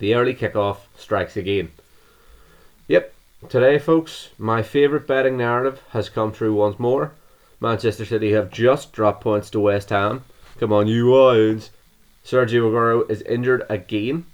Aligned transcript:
The 0.00 0.14
early 0.14 0.34
kickoff 0.34 0.78
strikes 0.96 1.36
again. 1.36 1.72
Yep, 2.88 3.12
today, 3.50 3.78
folks, 3.78 4.30
my 4.38 4.62
favourite 4.62 5.06
betting 5.06 5.36
narrative 5.36 5.82
has 5.90 6.08
come 6.08 6.32
true 6.32 6.54
once 6.54 6.78
more. 6.78 7.12
Manchester 7.60 8.06
City 8.06 8.32
have 8.32 8.50
just 8.50 8.94
dropped 8.94 9.22
points 9.22 9.50
to 9.50 9.60
West 9.60 9.90
Ham. 9.90 10.24
Come 10.58 10.72
on, 10.72 10.88
you 10.88 11.14
Lions. 11.14 11.68
Sergio 12.24 12.70
Aguero 12.70 13.10
is 13.10 13.20
injured 13.22 13.66
again. 13.68 14.24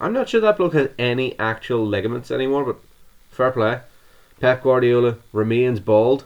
I'm 0.00 0.12
not 0.12 0.28
sure 0.28 0.40
that 0.40 0.58
bloke 0.58 0.74
has 0.74 0.90
any 0.96 1.36
actual 1.40 1.84
ligaments 1.84 2.30
anymore, 2.30 2.64
but 2.64 2.80
fair 3.32 3.50
play. 3.50 3.80
Pep 4.38 4.62
Guardiola 4.62 5.16
remains 5.32 5.80
bald, 5.80 6.22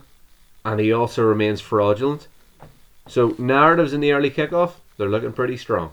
and 0.62 0.78
he 0.78 0.92
also 0.92 1.22
remains 1.22 1.62
fraudulent. 1.62 2.28
So 3.08 3.34
narratives 3.38 3.94
in 3.94 4.00
the 4.00 4.12
early 4.12 4.30
kickoff, 4.30 4.72
they're 4.98 5.08
looking 5.08 5.32
pretty 5.32 5.56
strong. 5.56 5.92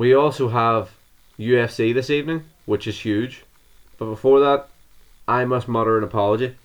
We 0.00 0.14
also 0.14 0.48
have 0.48 0.92
UFC 1.38 1.92
this 1.92 2.08
evening, 2.08 2.44
which 2.64 2.86
is 2.86 3.00
huge. 3.00 3.44
But 3.98 4.06
before 4.06 4.40
that, 4.40 4.70
I 5.28 5.44
must 5.44 5.68
mutter 5.68 5.98
an 5.98 6.04
apology. 6.04 6.56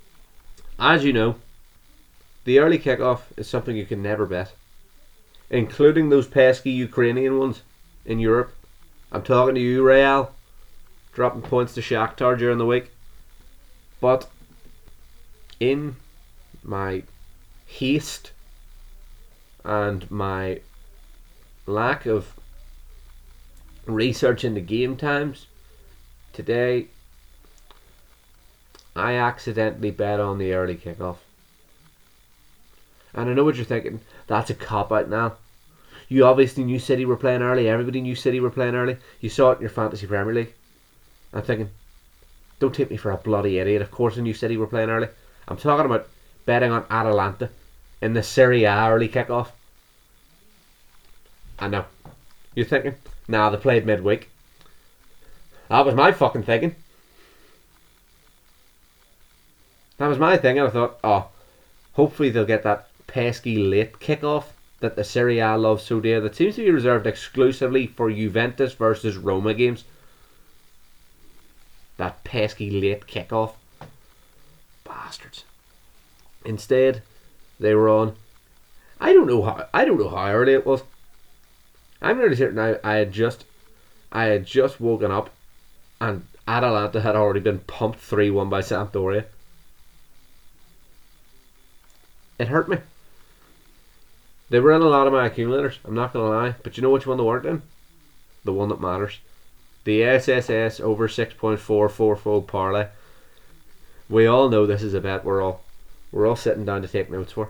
As 0.80 1.04
you 1.04 1.12
know, 1.12 1.36
the 2.46 2.60
early 2.60 2.80
kickoff 2.80 3.24
is 3.36 3.50
something 3.50 3.76
you 3.76 3.86
can 3.86 4.02
never 4.02 4.26
bet, 4.26 4.54
including 5.50 6.08
those 6.08 6.28
pesky 6.28 6.72
Ukrainian 6.72 7.38
ones 7.38 7.62
in 8.06 8.20
Europe. 8.20 8.56
I'm 9.12 9.22
talking 9.22 9.56
to 9.56 9.60
you, 9.60 9.86
Real, 9.86 10.32
dropping 11.12 11.42
points 11.42 11.74
to 11.74 11.82
Shakhtar 11.82 12.38
during 12.38 12.58
the 12.58 12.66
week. 12.66 12.92
But 14.00 14.30
in 15.60 15.98
my 16.64 17.04
haste 17.66 18.32
and 19.66 20.10
my 20.10 20.62
lack 21.68 22.06
of 22.06 22.34
research 23.86 24.42
the 24.42 24.62
game 24.62 24.98
times 24.98 25.48
today 26.34 26.88
I 28.96 29.14
accidentally 29.16 29.92
bet 29.92 30.20
on 30.20 30.38
the 30.38 30.54
early 30.54 30.76
kickoff. 30.76 31.18
And 33.14 33.30
I 33.30 33.34
know 33.34 33.44
what 33.44 33.56
you're 33.56 33.66
thinking. 33.66 34.00
That's 34.28 34.50
a 34.50 34.54
cop 34.54 34.92
out 34.92 35.10
now. 35.10 35.36
You 36.08 36.26
obviously 36.26 36.64
knew 36.64 36.80
City 36.80 37.06
were 37.06 37.18
playing 37.18 37.42
early. 37.42 37.68
Everybody 37.68 38.00
knew 38.02 38.16
City 38.16 38.40
were 38.40 38.50
playing 38.50 38.76
early. 38.76 38.98
You 39.20 39.30
saw 39.30 39.52
it 39.52 39.56
in 39.56 39.62
your 39.62 39.70
fantasy 39.70 40.08
Premier 40.08 40.34
League. 40.34 40.54
I'm 41.34 41.42
thinking, 41.42 41.72
don't 42.60 42.74
take 42.74 42.90
me 42.90 42.98
for 42.98 43.12
a 43.12 43.18
bloody 43.18 43.60
idiot. 43.60 43.82
Of 43.82 43.92
course 43.92 44.18
I 44.18 44.22
knew 44.22 44.34
City 44.34 44.56
were 44.56 44.68
playing 44.68 44.90
early. 44.90 45.10
I'm 45.48 45.58
talking 45.58 45.86
about 45.86 46.08
betting 46.46 46.72
on 46.72 46.86
Atalanta 46.90 47.50
in 48.02 48.14
the 48.14 48.24
Serie 48.24 48.64
A 48.64 48.90
early 48.90 49.10
kickoff. 49.10 49.50
I 51.60 51.68
know. 51.68 51.86
You're 52.54 52.66
thinking, 52.66 52.96
nah, 53.28 53.50
they 53.50 53.58
played 53.58 53.86
midweek. 53.86 54.30
That 55.70 55.86
was 55.86 55.96
my 55.96 56.12
fucking 56.12 56.44
thinking. 56.44 56.76
That 59.98 60.08
was 60.08 60.20
my 60.20 60.38
thing, 60.38 60.60
and 60.60 60.68
I 60.68 60.72
thought, 60.72 61.00
oh, 61.04 61.30
hopefully 61.94 62.30
they'll 62.30 62.46
get 62.46 62.64
that 62.64 62.90
pesky 63.08 63.58
late 63.58 64.00
kickoff 64.00 64.46
that 64.80 64.96
the 64.96 65.04
Serie 65.04 65.40
A 65.40 65.58
loves 65.58 65.84
so 65.84 66.00
dear 66.00 66.20
that 66.22 66.36
seems 66.36 66.56
to 66.56 66.66
be 66.66 66.72
reserved 66.72 67.08
exclusively 67.08 67.88
for 67.88 68.12
Juventus 68.12 68.74
versus 68.74 69.18
Roma 69.18 69.54
games. 69.54 69.86
That 71.98 72.24
pesky 72.24 72.70
late 72.70 73.08
kickoff. 73.08 73.54
Bastards. 74.84 75.46
Instead, 76.44 77.02
they 77.60 77.74
were 77.74 77.90
on. 77.90 78.16
I 79.00 79.14
don't 79.14 79.28
know 79.28 79.42
how. 79.42 79.68
I 79.74 79.86
don't 79.86 80.00
know 80.00 80.10
how 80.10 80.30
early 80.30 80.54
it 80.54 80.66
was. 80.66 80.84
I'm 82.06 82.20
really 82.20 82.36
certain 82.36 82.60
I, 82.60 82.78
I 82.84 82.98
had 82.98 83.12
just, 83.12 83.46
I 84.12 84.26
had 84.26 84.46
just 84.46 84.80
woken 84.80 85.10
up, 85.10 85.32
and 86.00 86.28
Atalanta 86.48 87.02
had 87.02 87.16
already 87.16 87.40
been 87.40 87.60
pumped 87.60 88.00
three 88.00 88.30
one 88.30 88.48
by 88.48 88.62
Sampdoria. 88.62 89.26
It 92.38 92.50
hurt 92.50 92.70
me. 92.70 92.78
They 94.52 94.60
were 94.60 94.74
in 94.74 94.84
a 94.84 94.88
lot 94.88 95.08
of 95.08 95.14
my 95.14 95.26
accumulators, 95.26 95.80
I'm 95.84 95.96
not 95.96 96.14
gonna 96.14 96.30
lie. 96.30 96.56
But 96.62 96.78
you 96.78 96.84
know 96.84 96.92
which 96.92 97.08
one 97.08 97.18
they 97.18 97.24
weren't 97.24 97.48
in? 97.48 97.64
The 98.44 98.54
one 98.54 98.70
that 98.70 98.80
matters. 98.80 99.18
The 99.84 100.04
SSS 100.04 100.80
over 100.80 101.08
6.4 101.08 101.90
fourfold 101.90 102.48
parlay. 102.48 102.88
We 104.08 104.28
all 104.28 104.50
know 104.50 104.68
this 104.68 104.84
is 104.84 104.94
a 104.94 105.02
bet 105.02 105.26
we're 105.26 105.42
all 105.42 105.64
we're 106.12 106.28
all 106.28 106.36
sitting 106.36 106.66
down 106.66 106.84
to 106.84 106.88
take 106.88 107.10
notes 107.10 107.32
for. 107.32 107.50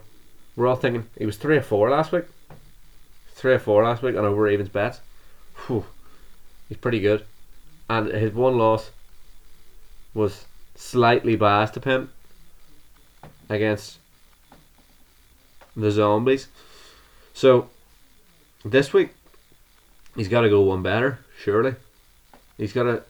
We're 0.56 0.68
all 0.68 0.78
thinking 0.78 1.10
he 1.18 1.26
was 1.26 1.36
three 1.36 1.58
or 1.58 1.62
four 1.62 1.90
last 1.90 2.14
week. 2.14 2.24
Three 3.46 3.54
or 3.54 3.60
four 3.60 3.84
last 3.84 4.02
week 4.02 4.16
on 4.16 4.26
over 4.26 4.42
Ravens 4.42 4.70
bets. 4.70 5.02
Whew. 5.68 5.86
He's 6.68 6.80
pretty 6.80 7.00
good. 7.00 7.24
And 7.88 8.08
his 8.08 8.34
one 8.34 8.58
loss 8.58 8.90
was 10.16 10.46
slightly 10.74 11.36
biased 11.36 11.76
to 11.76 11.80
him 11.80 12.10
against 13.48 14.00
the 15.78 15.92
zombies. 15.92 16.48
So 17.36 17.70
this 18.64 18.94
week 18.94 19.14
he's 20.16 20.28
got 20.28 20.42
to 20.42 20.50
go 20.50 20.62
one 20.62 20.82
better, 20.82 21.20
surely. 21.38 21.76
He's 22.58 22.74
got 22.74 22.84
to 22.86 23.04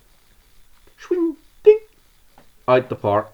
swing 1.00 1.38
ding 1.63 1.79
out 2.67 2.90
the 2.90 2.96
park. 2.97 3.31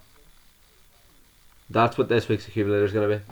That's 1.68 1.97
what 1.97 2.09
this 2.09 2.28
week's 2.28 2.47
accumulator 2.47 2.85
is 2.85 2.94
going 2.94 3.09
to 3.09 3.18
be. 3.18 3.23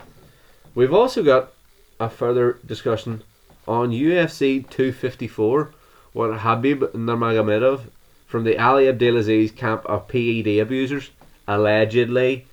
We've 0.74 0.92
also 0.92 1.22
got 1.22 1.54
a 2.00 2.10
further 2.10 2.58
discussion 2.66 3.22
on 3.70 3.92
UFC 3.92 4.68
254, 4.68 5.72
where 6.14 6.34
Khabib 6.34 6.92
Nurmagomedov 6.94 7.82
from 8.26 8.44
the 8.44 8.58
Ali 8.58 8.90
Abdelaziz 8.90 9.52
camp 9.52 9.86
of 9.86 10.08
PED 10.08 10.60
abusers 10.60 11.12
allegedly 11.48 12.48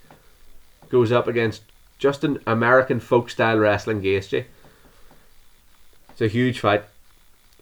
goes 0.90 1.10
up 1.10 1.26
against 1.26 1.62
just 1.98 2.22
an 2.22 2.38
American 2.46 3.00
folk 3.00 3.30
style 3.30 3.56
wrestling 3.56 4.02
Gaethje. 4.02 4.44
It's 6.10 6.20
a 6.20 6.28
huge 6.28 6.60
fight. 6.60 6.84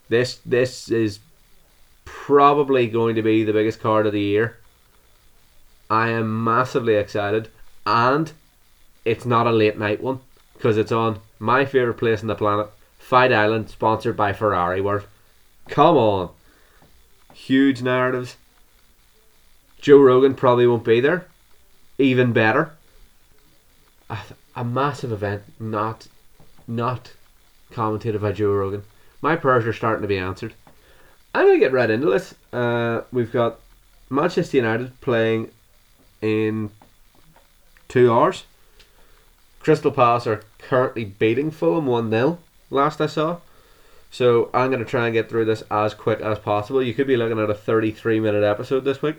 This 0.09 0.39
this 0.45 0.89
is 0.89 1.19
probably 2.03 2.87
going 2.87 3.15
to 3.15 3.21
be 3.21 3.43
the 3.45 3.53
biggest 3.53 3.79
card 3.79 4.05
of 4.05 4.13
the 4.13 4.21
year. 4.21 4.57
I 5.89 6.09
am 6.09 6.43
massively 6.43 6.95
excited, 6.95 7.47
and 7.85 8.33
it's 9.05 9.25
not 9.25 9.47
a 9.47 9.51
late 9.51 9.79
night 9.79 10.01
one 10.01 10.19
because 10.53 10.77
it's 10.77 10.91
on 10.91 11.19
my 11.39 11.63
favorite 11.63 11.97
place 11.97 12.21
on 12.21 12.27
the 12.27 12.35
planet, 12.35 12.67
Fight 13.07 13.31
Island, 13.31 13.69
sponsored 13.69 14.17
by 14.17 14.33
Ferrari. 14.33 14.81
Where, 14.81 15.03
come 15.67 15.95
on, 15.95 16.29
huge 17.33 17.81
narratives. 17.81 18.37
Joe 19.79 19.99
Rogan 19.99 20.33
probably 20.33 20.65
won't 20.65 20.83
be 20.83 20.99
there. 20.99 21.27
Even 21.97 22.33
better 22.33 22.71
a, 24.09 24.17
a 24.55 24.63
massive 24.63 25.11
event, 25.11 25.43
not 25.59 26.07
not 26.67 27.13
commentated 27.71 28.21
by 28.21 28.31
Joe 28.31 28.51
Rogan. 28.51 28.83
My 29.21 29.35
prayers 29.35 29.65
are 29.65 29.73
starting 29.73 30.01
to 30.01 30.07
be 30.07 30.17
answered. 30.17 30.53
I'm 31.33 31.47
gonna 31.47 31.59
get 31.59 31.73
right 31.73 31.89
into 31.89 32.07
this. 32.07 32.35
Uh, 32.53 33.01
we've 33.11 33.31
got 33.31 33.59
Manchester 34.09 34.57
United 34.57 34.99
playing 35.01 35.51
in 36.21 36.69
two 37.87 38.11
hours. 38.11 38.45
Crystal 39.59 39.91
Palace 39.91 40.27
are 40.27 40.43
currently 40.59 41.05
beating 41.05 41.49
Fulham 41.49 41.87
1 41.87 42.11
0, 42.11 42.37
last 42.69 43.01
I 43.01 43.07
saw. 43.07 43.37
So 44.11 44.49
I'm 44.53 44.69
going 44.69 44.83
to 44.83 44.89
try 44.89 45.05
and 45.05 45.13
get 45.13 45.29
through 45.29 45.45
this 45.45 45.63
as 45.69 45.93
quick 45.93 46.21
as 46.21 46.39
possible. 46.39 46.81
You 46.81 46.93
could 46.93 47.07
be 47.07 47.17
looking 47.17 47.39
at 47.39 47.49
a 47.49 47.53
33 47.53 48.19
minute 48.19 48.43
episode 48.43 48.85
this 48.85 49.01
week. 49.01 49.17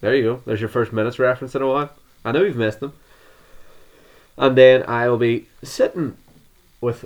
There 0.00 0.14
you 0.14 0.22
go. 0.22 0.42
There's 0.44 0.60
your 0.60 0.68
first 0.68 0.92
minutes 0.92 1.18
reference 1.18 1.54
in 1.54 1.62
a 1.62 1.66
while. 1.66 1.90
I 2.24 2.32
know 2.32 2.42
you've 2.42 2.56
missed 2.56 2.80
them. 2.80 2.92
And 4.36 4.56
then 4.56 4.84
I 4.84 5.08
will 5.08 5.18
be 5.18 5.46
sitting 5.62 6.16
with 6.80 7.04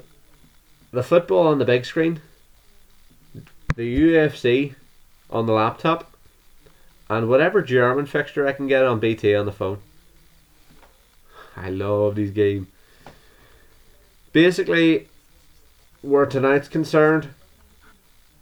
the 0.92 1.02
football 1.02 1.48
on 1.48 1.58
the 1.58 1.64
big 1.64 1.84
screen, 1.84 2.20
the 3.74 3.98
UFC 3.98 4.74
on 5.30 5.46
the 5.46 5.52
laptop, 5.52 6.12
and 7.10 7.28
whatever 7.28 7.62
German 7.62 8.06
fixture 8.06 8.46
I 8.46 8.52
can 8.52 8.68
get 8.68 8.84
on 8.84 9.00
BT 9.00 9.34
on 9.34 9.46
the 9.46 9.52
phone. 9.52 9.78
I 11.56 11.70
love 11.70 12.14
these 12.14 12.30
games. 12.30 12.68
Basically, 14.32 15.08
where 16.04 16.26
tonight's 16.26 16.68
concerned, 16.68 17.30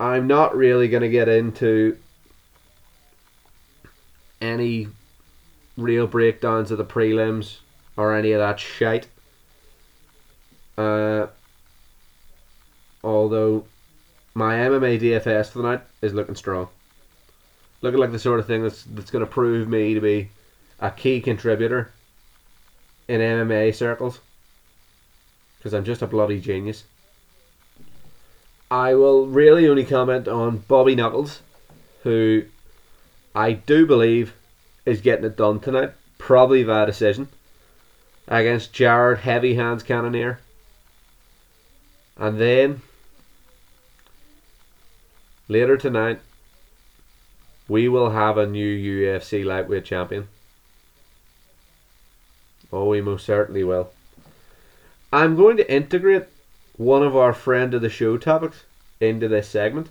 I'm 0.01 0.27
not 0.27 0.57
really 0.57 0.89
going 0.89 1.03
to 1.03 1.09
get 1.09 1.29
into 1.29 1.97
any 4.41 4.89
real 5.77 6.07
breakdowns 6.07 6.71
of 6.73 6.79
the 6.79 6.85
prelims 6.85 7.59
or 7.97 8.15
any 8.15 8.33
of 8.33 8.41
that 8.41 8.59
shite. 8.59 9.07
Uh, 10.77 11.29
although 13.05 13.65
my 14.35 14.57
MMA 14.57 15.01
DFS 15.01 15.51
for 15.51 15.59
the 15.59 15.65
night 15.65 15.81
is 16.01 16.15
looking 16.15 16.35
strong. 16.35 16.69
Looking 17.81 18.01
like 18.01 18.13
the 18.13 18.19
sort 18.19 18.41
of 18.41 18.47
thing 18.47 18.63
that's 18.63 18.85
that's 18.85 19.11
going 19.11 19.25
to 19.25 19.31
prove 19.31 19.69
me 19.69 19.95
to 19.95 20.01
be 20.01 20.31
a 20.81 20.91
key 20.91 21.21
contributor 21.21 21.93
in 23.09 23.21
MMA 23.21 23.75
circles. 23.75 24.21
Because 25.59 25.75
I'm 25.75 25.85
just 25.85 26.03
a 26.03 26.07
bloody 26.07 26.41
genius. 26.41 26.85
I 28.73 28.95
will 28.95 29.27
really 29.27 29.69
only 29.69 29.85
comment 29.85 30.27
on 30.27 30.65
Bobby 30.67 30.95
Knuckles, 30.95 31.43
who 32.05 32.45
I 33.35 33.53
do 33.53 33.85
believe 33.85 34.33
is 34.87 35.03
getting 35.03 35.27
it 35.27 35.37
done 35.37 35.61
tonight, 35.61 35.93
probably 36.17 36.63
via 36.63 36.87
decision, 36.87 37.29
against 38.27 38.73
Jared 38.73 39.19
Heavy 39.19 39.57
Hands 39.57 39.83
Cannonier. 39.83 40.41
And 42.17 42.41
then 42.41 42.81
later 45.49 45.77
tonight, 45.77 46.21
we 47.69 47.91
will 47.91 48.13
have 48.13 48.39
a 48.39 48.47
new 48.47 48.75
UFC 48.75 49.45
lightweight 49.45 49.85
champion. 49.85 50.29
Oh, 52.73 52.87
we 52.87 53.03
most 53.03 53.27
certainly 53.27 53.65
will. 53.65 53.93
I'm 55.13 55.37
going 55.37 55.59
to 55.59 55.71
integrate 55.71 56.32
one 56.77 57.03
of 57.03 57.17
our 57.17 57.33
friend 57.33 57.75
of 57.75 57.83
the 57.83 57.91
show 57.91 58.17
topics 58.17 58.65
into 59.01 59.29
this 59.29 59.49
segment 59.49 59.89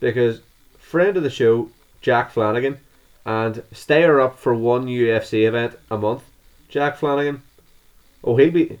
because 0.00 0.40
friend 0.78 1.16
of 1.16 1.22
the 1.22 1.30
show 1.30 1.70
Jack 2.00 2.30
Flanagan 2.30 2.78
and 3.24 3.62
stayer 3.72 4.20
up 4.20 4.38
for 4.38 4.54
one 4.54 4.86
UFC 4.86 5.46
event 5.46 5.78
a 5.90 5.96
month. 5.96 6.24
Jack 6.68 6.96
Flanagan. 6.96 7.42
Oh, 8.24 8.36
he'll 8.36 8.50
be. 8.50 8.78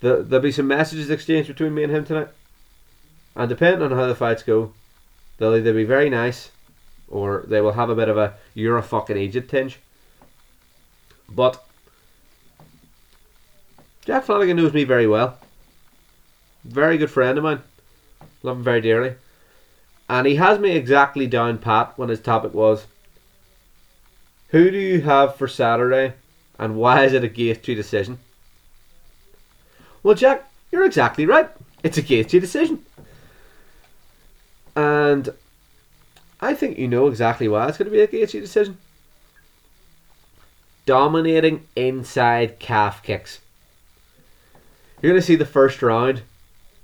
The, 0.00 0.22
there'll 0.22 0.42
be 0.42 0.52
some 0.52 0.66
messages 0.66 1.10
exchanged 1.10 1.48
between 1.48 1.74
me 1.74 1.84
and 1.84 1.92
him 1.92 2.04
tonight. 2.04 2.28
And 3.36 3.48
depending 3.48 3.82
on 3.82 3.96
how 3.96 4.06
the 4.06 4.14
fights 4.14 4.42
go, 4.42 4.72
they'll 5.38 5.54
either 5.54 5.72
be 5.72 5.84
very 5.84 6.10
nice 6.10 6.50
or 7.08 7.44
they 7.46 7.60
will 7.60 7.72
have 7.72 7.90
a 7.90 7.94
bit 7.94 8.08
of 8.08 8.18
a 8.18 8.34
you're 8.54 8.78
a 8.78 8.82
fucking 8.82 9.16
aged 9.16 9.48
tinge. 9.48 9.78
But 11.28 11.64
Jack 14.08 14.24
Flanagan 14.24 14.56
knows 14.56 14.72
me 14.72 14.84
very 14.84 15.06
well. 15.06 15.36
Very 16.64 16.96
good 16.96 17.10
friend 17.10 17.36
of 17.36 17.44
mine. 17.44 17.60
Love 18.42 18.56
him 18.56 18.64
very 18.64 18.80
dearly. 18.80 19.16
And 20.08 20.26
he 20.26 20.36
has 20.36 20.58
me 20.58 20.70
exactly 20.70 21.26
down 21.26 21.58
pat 21.58 21.92
when 21.98 22.08
his 22.08 22.18
topic 22.18 22.54
was 22.54 22.86
Who 24.48 24.70
do 24.70 24.78
you 24.78 25.02
have 25.02 25.36
for 25.36 25.46
Saturday 25.46 26.14
and 26.58 26.76
why 26.76 27.04
is 27.04 27.12
it 27.12 27.22
a 27.22 27.28
Gaethje 27.28 27.76
decision? 27.76 28.18
Well, 30.02 30.14
Jack, 30.14 30.50
you're 30.72 30.86
exactly 30.86 31.26
right. 31.26 31.50
It's 31.82 31.98
a 31.98 32.02
Gaethje 32.02 32.40
decision. 32.40 32.86
And 34.74 35.28
I 36.40 36.54
think 36.54 36.78
you 36.78 36.88
know 36.88 37.08
exactly 37.08 37.46
why 37.46 37.68
it's 37.68 37.76
going 37.76 37.90
to 37.90 37.94
be 37.94 38.00
a 38.00 38.08
Gaethje 38.08 38.40
decision. 38.40 38.78
Dominating 40.86 41.66
inside 41.76 42.58
calf 42.58 43.02
kicks. 43.02 43.40
You're 45.00 45.12
going 45.12 45.20
to 45.20 45.26
see 45.26 45.36
the 45.36 45.46
first 45.46 45.82
round. 45.82 46.22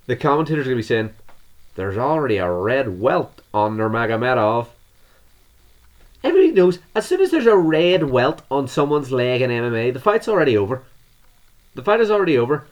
The 0.06 0.16
commentators 0.16 0.66
are 0.66 0.70
going 0.70 0.76
to 0.76 0.82
be 0.82 0.86
saying, 0.86 1.14
there's 1.74 1.98
already 1.98 2.36
a 2.36 2.50
red 2.50 3.00
welt 3.00 3.40
on 3.52 3.76
Nurmagomedov. 3.76 4.68
Everybody 6.22 6.52
knows 6.52 6.78
as 6.94 7.06
soon 7.06 7.20
as 7.20 7.30
there's 7.30 7.46
a 7.46 7.56
red 7.56 8.04
welt 8.04 8.42
on 8.50 8.68
someone's 8.68 9.10
leg 9.10 9.42
in 9.42 9.50
MMA, 9.50 9.92
the 9.92 10.00
fight's 10.00 10.28
already 10.28 10.56
over. 10.56 10.82
The 11.74 11.82
fight 11.82 12.00
is 12.00 12.10
already 12.10 12.38
over. 12.38 12.66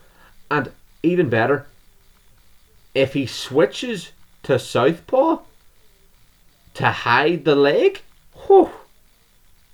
And 0.50 0.70
even 1.02 1.28
better, 1.28 1.66
if 2.94 3.14
he 3.14 3.26
switches 3.26 4.12
to 4.44 4.58
southpaw 4.58 5.38
to 6.74 6.86
hide 6.86 7.44
the 7.44 7.56
leg, 7.56 8.00
whew, 8.46 8.70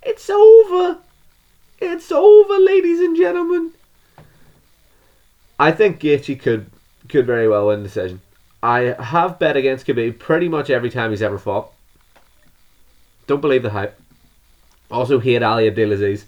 it's 0.02 0.30
over. 0.30 0.98
It's 1.80 2.10
over, 2.10 2.58
ladies 2.58 3.00
and 3.00 3.16
gentlemen. 3.16 3.72
I 5.58 5.72
think 5.72 6.00
Gaethje 6.00 6.40
could 6.40 6.70
could 7.08 7.26
very 7.26 7.48
well 7.48 7.68
win 7.68 7.82
the 7.82 7.88
decision. 7.88 8.20
I 8.62 8.96
have 8.98 9.38
bet 9.38 9.56
against 9.56 9.86
Khabib 9.86 10.18
pretty 10.18 10.48
much 10.48 10.68
every 10.70 10.90
time 10.90 11.10
he's 11.10 11.22
ever 11.22 11.38
fought. 11.38 11.72
Don't 13.26 13.40
believe 13.40 13.62
the 13.62 13.70
hype. 13.70 13.98
Also 14.90 15.18
he 15.18 15.32
hate 15.32 15.42
Ali 15.42 15.68
Abdelaziz. 15.68 16.26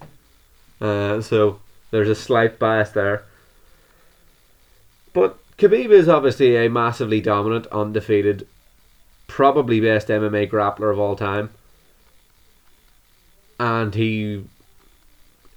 Uh, 0.80 1.20
so 1.20 1.60
there's 1.90 2.08
a 2.08 2.14
slight 2.14 2.58
bias 2.58 2.90
there. 2.90 3.24
But 5.12 5.38
Khabib 5.58 5.90
is 5.90 6.08
obviously 6.08 6.56
a 6.56 6.70
massively 6.70 7.20
dominant, 7.20 7.66
undefeated, 7.68 8.46
probably 9.26 9.80
best 9.80 10.08
MMA 10.08 10.50
grappler 10.50 10.92
of 10.92 10.98
all 10.98 11.16
time. 11.16 11.50
And 13.58 13.94
he 13.94 14.44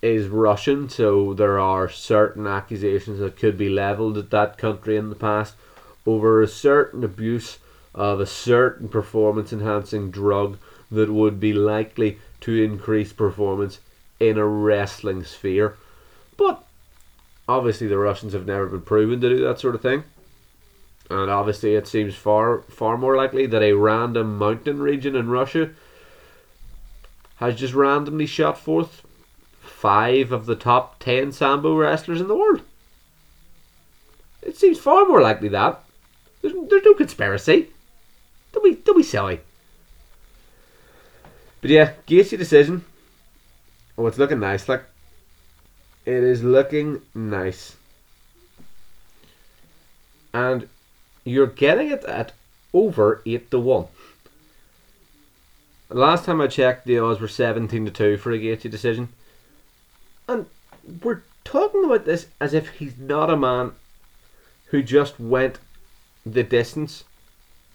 is 0.04 0.28
Russian, 0.28 0.90
so 0.90 1.34
there 1.34 1.58
are 1.58 1.88
certain 1.88 2.46
accusations 2.46 3.20
that 3.20 3.38
could 3.38 3.58
be 3.58 3.70
leveled 3.70 4.18
at 4.18 4.32
that 4.32 4.58
country 4.58 4.98
in 4.98 5.10
the 5.10 5.16
past 5.16 5.56
over 6.06 6.42
a 6.42 6.48
certain 6.48 7.06
abuse 7.06 7.58
of 7.96 8.20
a 8.20 8.26
certain 8.26 8.90
performance 8.90 9.54
enhancing 9.54 10.12
drug 10.12 10.58
that 10.92 11.10
would 11.10 11.40
be 11.40 11.54
likely 11.54 12.18
to 12.42 12.62
increase 12.62 13.14
performance 13.14 13.80
in 14.20 14.38
a 14.38 14.46
wrestling 14.46 15.24
sphere. 15.24 15.78
But 16.36 16.62
obviously, 17.48 17.88
the 17.88 17.98
Russians 17.98 18.34
have 18.34 18.46
never 18.46 18.66
been 18.66 18.82
proven 18.82 19.22
to 19.22 19.30
do 19.30 19.44
that 19.46 19.62
sort 19.62 19.76
of 19.76 19.82
thing. 19.82 20.04
And 21.10 21.32
obviously, 21.32 21.76
it 21.76 21.88
seems 21.88 22.14
far 22.14 22.64
far 22.64 22.98
more 22.98 23.16
likely 23.16 23.46
that 23.46 23.62
a 23.62 23.74
random 23.74 24.38
mountain 24.38 24.82
region 24.82 25.16
in 25.16 25.30
Russia 25.30 25.70
has 27.38 27.56
just 27.56 27.74
randomly 27.74 28.26
shot 28.26 28.58
forth 28.58 29.04
five 29.84 30.32
of 30.32 30.46
the 30.46 30.56
top 30.56 30.98
ten 31.00 31.30
sambo 31.34 31.76
wrestlers 31.76 32.22
in 32.22 32.30
the 32.30 32.38
world. 32.38 32.62
It 34.42 34.56
seems 34.56 34.80
far 34.80 35.06
more 35.06 35.22
likely 35.22 35.50
that 35.50 35.84
there's, 36.42 36.54
there's 36.70 36.86
no 36.86 36.94
conspiracy. 36.94 37.68
Don't 38.54 38.64
be, 38.64 38.76
don't 38.76 38.96
be 38.96 39.04
silly. 39.04 39.42
But 41.60 41.70
yeah, 41.70 41.92
Gaethje 42.08 42.38
decision. 42.38 42.86
Oh, 43.98 44.08
it's 44.08 44.18
looking 44.18 44.40
nice. 44.40 44.70
Like, 44.70 44.86
it 46.06 46.24
is 46.24 46.44
looking 46.44 47.02
nice. 47.14 47.76
And 50.34 50.70
you're 51.26 51.48
getting 51.48 51.92
it 51.92 52.06
at 52.06 52.32
over 52.74 53.22
8 53.26 53.52
to 53.52 53.60
1. 53.60 53.88
Last 55.90 56.24
time 56.24 56.40
I 56.40 56.48
checked, 56.48 56.86
the 56.86 57.00
odds 57.00 57.20
were 57.20 57.28
17 57.28 57.84
to 57.86 57.92
2 57.92 58.18
for 58.18 58.32
a 58.32 58.40
Gaethje 58.40 58.72
decision. 58.72 59.10
And 60.28 60.46
we're 61.02 61.24
talking 61.44 61.84
about 61.86 62.06
this 62.06 62.28
as 62.40 62.54
if 62.54 62.70
he's 62.70 62.98
not 62.98 63.30
a 63.30 63.38
man 63.38 63.74
who 64.68 64.82
just 64.82 65.20
went 65.20 65.60
the 66.26 66.44
distance 66.44 67.04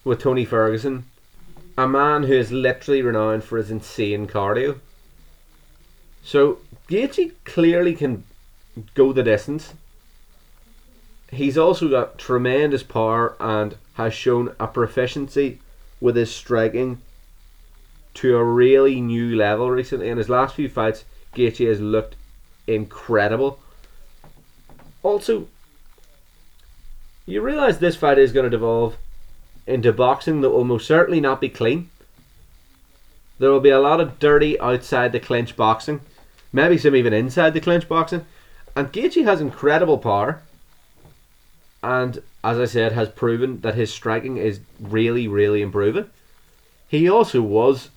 with 0.03 0.19
Tony 0.19 0.45
Ferguson, 0.45 1.05
a 1.77 1.87
man 1.87 2.23
who 2.23 2.33
is 2.33 2.51
literally 2.51 3.01
renowned 3.01 3.43
for 3.43 3.57
his 3.57 3.71
insane 3.71 4.27
cardio. 4.27 4.79
So 6.23 6.59
Gaethje 6.87 7.33
clearly 7.45 7.95
can 7.95 8.23
go 8.93 9.13
the 9.13 9.23
distance. 9.23 9.73
He's 11.31 11.57
also 11.57 11.87
got 11.87 12.17
tremendous 12.17 12.83
power 12.83 13.35
and 13.39 13.75
has 13.93 14.13
shown 14.13 14.55
a 14.59 14.67
proficiency 14.67 15.59
with 16.01 16.15
his 16.15 16.33
striking 16.33 17.01
to 18.15 18.35
a 18.35 18.43
really 18.43 18.99
new 18.99 19.35
level 19.35 19.69
recently. 19.69 20.09
In 20.09 20.17
his 20.17 20.29
last 20.29 20.55
few 20.55 20.67
fights, 20.67 21.05
Gaethje 21.35 21.67
has 21.67 21.79
looked 21.79 22.15
incredible. 22.75 23.59
Also, 25.03 25.47
you 27.25 27.41
realise 27.41 27.77
this 27.77 27.95
fight 27.95 28.17
is 28.17 28.31
going 28.31 28.45
to 28.45 28.49
devolve 28.49 28.97
into 29.67 29.93
boxing 29.93 30.41
that 30.41 30.49
will 30.49 30.63
most 30.63 30.87
certainly 30.87 31.21
not 31.21 31.41
be 31.41 31.49
clean. 31.49 31.89
There 33.37 33.51
will 33.51 33.59
be 33.59 33.69
a 33.69 33.79
lot 33.79 34.01
of 34.01 34.19
dirty 34.19 34.59
outside 34.59 35.11
the 35.11 35.19
clinch 35.19 35.55
boxing, 35.55 36.01
maybe 36.51 36.77
some 36.77 36.95
even 36.95 37.13
inside 37.13 37.53
the 37.53 37.61
clinch 37.61 37.87
boxing. 37.87 38.25
And 38.75 38.91
Gaethje 38.91 39.23
has 39.23 39.41
incredible 39.41 39.97
power, 39.97 40.41
and 41.81 42.21
as 42.43 42.59
I 42.59 42.65
said, 42.65 42.91
has 42.91 43.09
proven 43.09 43.61
that 43.61 43.75
his 43.75 43.93
striking 43.93 44.37
is 44.37 44.59
really, 44.79 45.27
really 45.27 45.61
improving. 45.61 46.09
He 46.87 47.09
also 47.09 47.41
was 47.41 47.89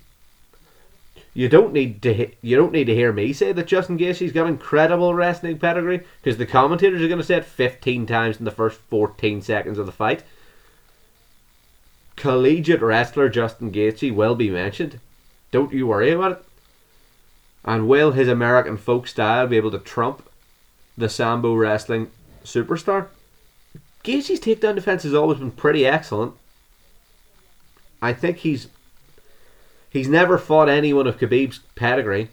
you 1.35 1.49
don't 1.49 1.73
need 1.73 2.03
to 2.03 2.31
you 2.43 2.57
don't 2.57 2.73
need 2.73 2.85
to 2.85 2.95
hear 2.95 3.13
me 3.13 3.33
say 3.33 3.53
that 3.53 3.67
Justin 3.67 3.99
Gaethje's 3.99 4.33
got 4.33 4.47
incredible 4.47 5.15
wrestling 5.15 5.59
pedigree 5.59 6.03
because 6.23 6.37
the 6.37 6.47
commentators 6.47 7.03
are 7.03 7.09
going 7.09 7.21
to 7.21 7.25
say 7.25 7.37
it 7.37 7.45
15 7.45 8.07
times 8.07 8.39
in 8.39 8.45
the 8.45 8.51
first 8.51 8.79
14 8.91 9.41
seconds 9.41 9.79
of 9.79 9.87
the 9.87 9.93
fight. 9.93 10.23
Collegiate 12.17 12.83
wrestler 12.83 13.29
Justin 13.29 13.73
Gaethje 13.73 14.15
will 14.15 14.35
be 14.35 14.51
mentioned. 14.51 15.01
Don't 15.51 15.73
you 15.73 15.87
worry 15.87 16.11
about 16.11 16.33
it. 16.33 16.45
And 17.65 17.89
will 17.89 18.13
his 18.13 18.29
American 18.29 18.77
folk 18.77 19.07
style 19.07 19.47
be 19.47 19.57
able 19.57 19.71
to 19.71 19.79
trump 19.79 20.29
the 20.99 21.09
Sambo 21.09 21.55
wrestling 21.55 22.11
superstar? 22.45 23.07
Gaethje's 24.05 24.41
takedown 24.41 24.75
defense 24.75 25.05
has 25.05 25.15
always 25.15 25.39
been 25.39 25.53
pretty 25.53 25.87
excellent. 25.87 26.35
I 28.03 28.13
think 28.13 28.39
he's 28.39 28.67
He's 29.93 30.09
never 30.09 30.39
fought 30.39 30.71
anyone 30.71 31.07
of 31.07 31.19
Khabib's 31.19 31.61
pedigree. 31.75 32.31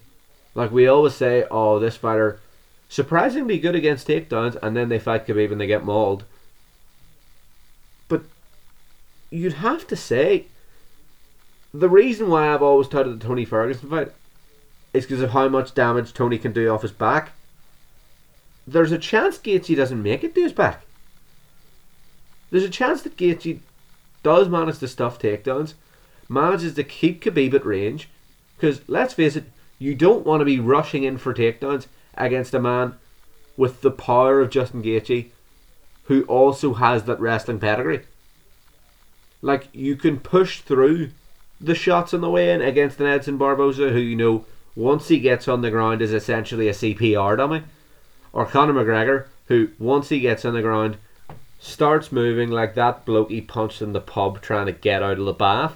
Like 0.56 0.72
we 0.72 0.88
always 0.88 1.13
say, 1.13 1.46
oh, 1.51 1.78
this 1.78 1.98
fighter 1.98 2.39
surprisingly 2.88 3.60
good 3.60 3.75
against 3.75 4.08
takedowns, 4.08 4.58
and 4.63 4.75
then 4.75 4.89
they 4.89 4.98
fight 4.98 5.28
Khabib 5.28 5.51
and 5.51 5.60
they 5.60 5.68
get 5.68 5.84
mauled. 5.84 6.24
But 8.08 8.24
you'd 9.30 9.54
have 9.54 9.86
to 9.88 9.96
say 9.96 10.46
the 11.74 11.89
reason 11.89 12.30
why 12.30 12.51
I've 12.51 12.63
always 12.63 12.88
touted 12.88 13.20
the 13.20 13.25
Tony 13.28 13.46
Ferguson 13.46 13.89
fight 13.89 14.12
is 14.94 15.06
because 15.06 15.22
of 15.22 15.32
how 15.32 15.48
much 15.50 15.75
damage 15.75 16.13
Tony 16.13 16.38
can 16.38 16.54
do 16.54 16.70
off 16.70 16.82
his 16.82 16.92
back. 16.92 17.34
There's 18.66 18.92
a 18.92 18.98
chance 18.98 19.38
Gaethje 19.38 19.75
doesn't 19.75 20.01
make 20.01 20.24
it 20.24 20.34
to 20.34 20.42
his 20.42 20.54
back. 20.54 20.84
There's 22.51 22.63
a 22.63 22.70
chance 22.70 23.01
that 23.01 23.18
Gaethje 23.18 23.60
does 24.24 24.48
manage 24.48 24.80
to 24.80 24.88
stuff 24.88 25.20
takedowns, 25.20 25.74
manages 26.29 26.75
to 26.75 26.83
keep 26.83 27.24
Khabib 27.24 27.53
at 27.53 27.65
range, 27.65 28.07
because 28.55 28.88
let's 28.88 29.13
face 29.13 29.36
it, 29.36 29.45
you 29.79 29.95
don't 29.95 30.25
want 30.25 30.41
to 30.41 30.45
be 30.45 30.59
rushing 30.59 31.03
in 31.03 31.17
for 31.17 31.33
takedowns 31.33 31.88
against 32.15 32.53
a 32.53 32.59
man 32.59 32.95
with 33.57 33.81
the 33.81 33.91
power 33.91 34.39
of 34.39 34.50
Justin 34.50 34.83
Gaethje, 34.83 35.29
who 36.03 36.24
also 36.24 36.75
has 36.75 37.03
that 37.03 37.19
wrestling 37.19 37.59
pedigree. 37.59 38.05
Like 39.41 39.67
you 39.74 39.95
can 39.95 40.19
push 40.19 40.62
through 40.62 41.12
the 41.59 41.75
shots 41.75 42.13
on 42.13 42.21
the 42.21 42.29
way 42.29 42.51
in 42.51 42.62
against 42.62 43.00
an 43.00 43.07
Edson 43.07 43.38
Barboza, 43.38 43.89
who 43.89 44.00
you 44.00 44.15
know 44.15 44.45
once 44.75 45.07
he 45.07 45.19
gets 45.19 45.48
on 45.48 45.62
the 45.62 45.71
ground 45.71 46.01
is 46.01 46.13
essentially 46.13 46.67
a 46.67 46.74
CPR 46.74 47.38
dummy, 47.38 47.63
or 48.31 48.45
Conor 48.45 48.74
McGregor, 48.74 49.25
who 49.48 49.69
once 49.77 50.09
he 50.09 50.19
gets 50.19 50.45
on 50.45 50.53
the 50.53 50.62
ground 50.62 50.98
starts 51.59 52.12
moving 52.12 52.50
like 52.50 52.75
that 52.75 53.05
bloke 53.05 53.29
he 53.29 53.41
punched 53.41 53.81
in 53.81 53.91
the 53.91 54.00
pub 54.00 54.41
trying 54.41 54.65
to 54.65 54.71
get 54.71 55.03
out 55.03 55.19
of 55.19 55.25
the 55.25 55.33
bath. 55.33 55.75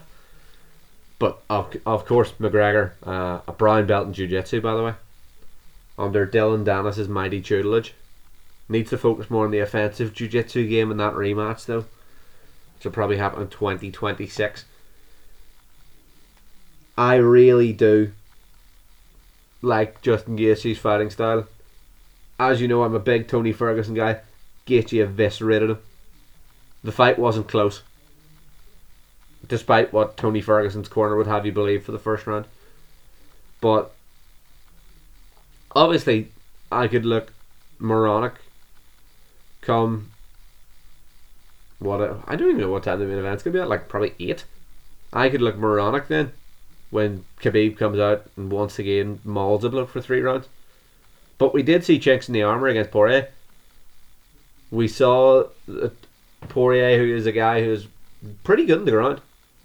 But 1.24 1.42
of, 1.50 1.78
of 1.86 2.06
course, 2.06 2.34
McGregor, 2.34 2.92
uh, 3.02 3.40
a 3.48 3.54
brown 3.54 3.88
belt 3.88 4.08
in 4.08 4.14
jiu-jitsu, 4.14 4.60
by 4.60 4.76
the 4.76 4.84
way, 4.84 4.94
under 5.98 6.26
Dillon 6.26 6.66
Danis's 6.66 7.08
mighty 7.08 7.40
tutelage, 7.40 7.94
needs 8.68 8.90
to 8.90 8.98
focus 8.98 9.30
more 9.30 9.46
on 9.46 9.52
the 9.52 9.60
offensive 9.60 10.14
jiu-jitsu 10.14 10.68
game 10.68 10.92
in 10.92 10.98
that 10.98 11.14
rematch, 11.14 11.66
though, 11.66 11.86
which 12.76 12.84
will 12.84 12.92
probably 12.92 13.16
happen 13.16 13.42
in 13.42 13.48
2026. 13.48 14.66
I 16.98 17.16
really 17.16 17.72
do 17.72 18.12
like 19.62 20.02
Justin 20.02 20.38
Gaethje's 20.38 20.78
fighting 20.78 21.10
style. 21.10 21.48
As 22.38 22.60
you 22.60 22.68
know, 22.68 22.84
I'm 22.84 22.96
a 22.96 23.00
big 23.00 23.30
Tony 23.30 23.54
Ferguson 23.54 23.94
guy. 23.94 24.20
Gaethje 24.68 25.02
eviscerated 25.02 25.70
him. 25.70 25.80
The 26.84 26.92
fight 26.92 27.18
wasn't 27.18 27.48
close, 27.48 27.82
despite 29.48 29.92
what 29.92 30.18
Tony 30.18 30.42
Ferguson's 30.42 30.88
corner 30.88 31.16
would 31.16 31.28
have 31.28 31.46
you 31.46 31.52
believe 31.52 31.84
for 31.84 31.92
the 31.92 32.00
first 32.00 32.26
round. 32.26 32.46
But 33.62 33.92
obviously, 35.76 36.30
I 36.72 36.88
could 36.88 37.06
look 37.06 37.32
moronic 37.80 38.34
come 39.62 40.12
what 41.80 42.02
I 42.28 42.36
don't 42.36 42.50
even 42.50 42.62
know 42.62 42.72
what 42.72 42.84
time 42.84 43.00
the 43.00 43.06
main 43.06 43.18
event's 43.18 43.44
gonna 43.44 43.54
be 43.54 43.60
at. 43.60 43.70
Like 43.70 43.90
probably 43.90 44.14
eight. 44.20 44.46
I 45.12 45.30
could 45.30 45.42
look 45.42 45.58
moronic 45.58 46.08
then 46.08 46.32
when 46.90 47.26
Khabib 47.42 47.78
comes 47.78 48.00
out 48.00 48.26
and 48.38 48.52
once 48.52 48.80
again 48.80 49.20
mauls 49.24 49.64
a 49.64 49.70
bloke 49.70 49.90
for 49.90 50.02
three 50.02 50.22
rounds. 50.22 50.48
But 51.38 51.54
we 51.54 51.64
did 51.64 51.84
see 51.84 52.00
chinks 52.00 52.28
in 52.28 52.34
the 52.34 52.44
armor 52.44 52.68
against 52.68 52.92
Poirier. 52.92 53.30
We 54.72 54.88
saw 54.88 55.46
uh, 55.70 55.90
Poirier, 56.48 56.98
who 56.98 57.16
is 57.16 57.26
a 57.26 57.32
guy 57.32 57.64
who's 57.64 57.88
pretty 58.44 58.66
good 58.66 58.80
in 58.80 58.86
the 58.86 58.92
ground 58.92 59.22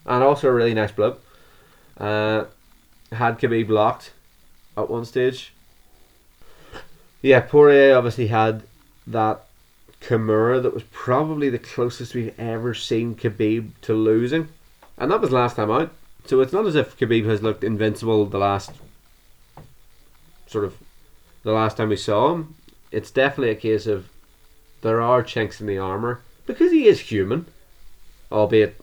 and 0.09 0.25
also 0.25 0.49
a 0.49 0.53
really 0.53 0.75
nice 0.75 0.91
bloke. 0.91 1.23
Uh, 1.99 2.45
had 3.12 3.38
Khabib 3.38 3.69
blocked 3.69 4.12
at 4.77 4.91
one 4.91 5.05
stage. 5.05 5.53
Yeah, 7.23 7.41
Poirier 7.41 7.97
obviously 7.97 8.29
had 8.29 8.62
that 9.07 9.45
Kimura 10.00 10.62
that 10.62 10.75
was 10.75 10.85
probably 10.85 11.50
the 11.50 11.59
closest 11.59 12.15
we've 12.15 12.38
ever 12.38 12.75
seen 12.75 13.15
Khabib 13.15 13.71
to 13.83 13.95
losing. 13.95 14.49
And 14.97 15.11
that 15.11 15.21
was 15.21 15.31
last 15.31 15.57
time 15.57 15.71
out. 15.71 15.91
So 16.27 16.41
it's 16.41 16.53
not 16.53 16.67
as 16.67 16.75
if 16.75 16.99
Khabib 16.99 17.27
has 17.27 17.43
looked 17.43 17.65
invincible 17.65 18.25
the 18.27 18.38
last 18.38 18.73
sort 20.47 20.65
of 20.65 20.77
the 21.43 21.53
last 21.53 21.77
time 21.77 21.88
we 21.88 21.97
saw 21.97 22.33
him. 22.35 22.55
It's 22.91 23.11
definitely 23.11 23.50
a 23.50 23.57
case 23.57 23.87
of 23.87 24.09
there 24.81 25.00
are 25.00 25.23
chinks 25.23 25.61
in 25.61 25.67
the 25.67 25.79
armor 25.79 26.21
because 26.47 26.73
he 26.73 26.87
is 26.87 27.00
human, 27.00 27.47
albeit 28.31 28.81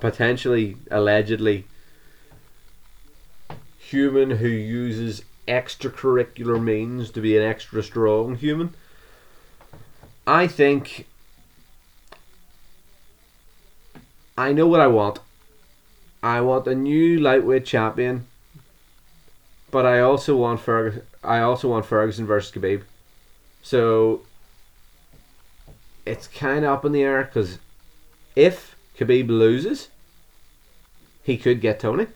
potentially 0.00 0.76
allegedly 0.90 1.64
human 3.78 4.30
who 4.30 4.48
uses 4.48 5.22
extracurricular 5.46 6.62
means 6.62 7.10
to 7.10 7.20
be 7.20 7.36
an 7.36 7.42
extra 7.42 7.82
strong 7.82 8.36
human. 8.36 8.74
I 10.26 10.46
think 10.46 11.06
I 14.36 14.52
know 14.52 14.66
what 14.66 14.80
I 14.80 14.86
want. 14.86 15.18
I 16.22 16.40
want 16.40 16.66
a 16.66 16.74
new 16.74 17.18
lightweight 17.18 17.66
champion, 17.66 18.26
but 19.70 19.84
I 19.84 20.00
also 20.00 20.36
want 20.36 20.60
Ferguson. 20.60 21.02
I 21.22 21.40
also 21.40 21.68
want 21.68 21.86
Ferguson 21.86 22.26
versus 22.26 22.52
Khabib. 22.52 22.82
So 23.62 24.22
it's 26.06 26.26
kind 26.28 26.64
of 26.64 26.72
up 26.72 26.84
in 26.84 26.92
the 26.92 27.02
air 27.02 27.24
because 27.24 27.58
if 28.34 28.74
Khabib 28.98 29.28
loses, 29.28 29.88
he 31.22 31.36
could 31.36 31.60
get 31.60 31.80
Tony 31.80 32.06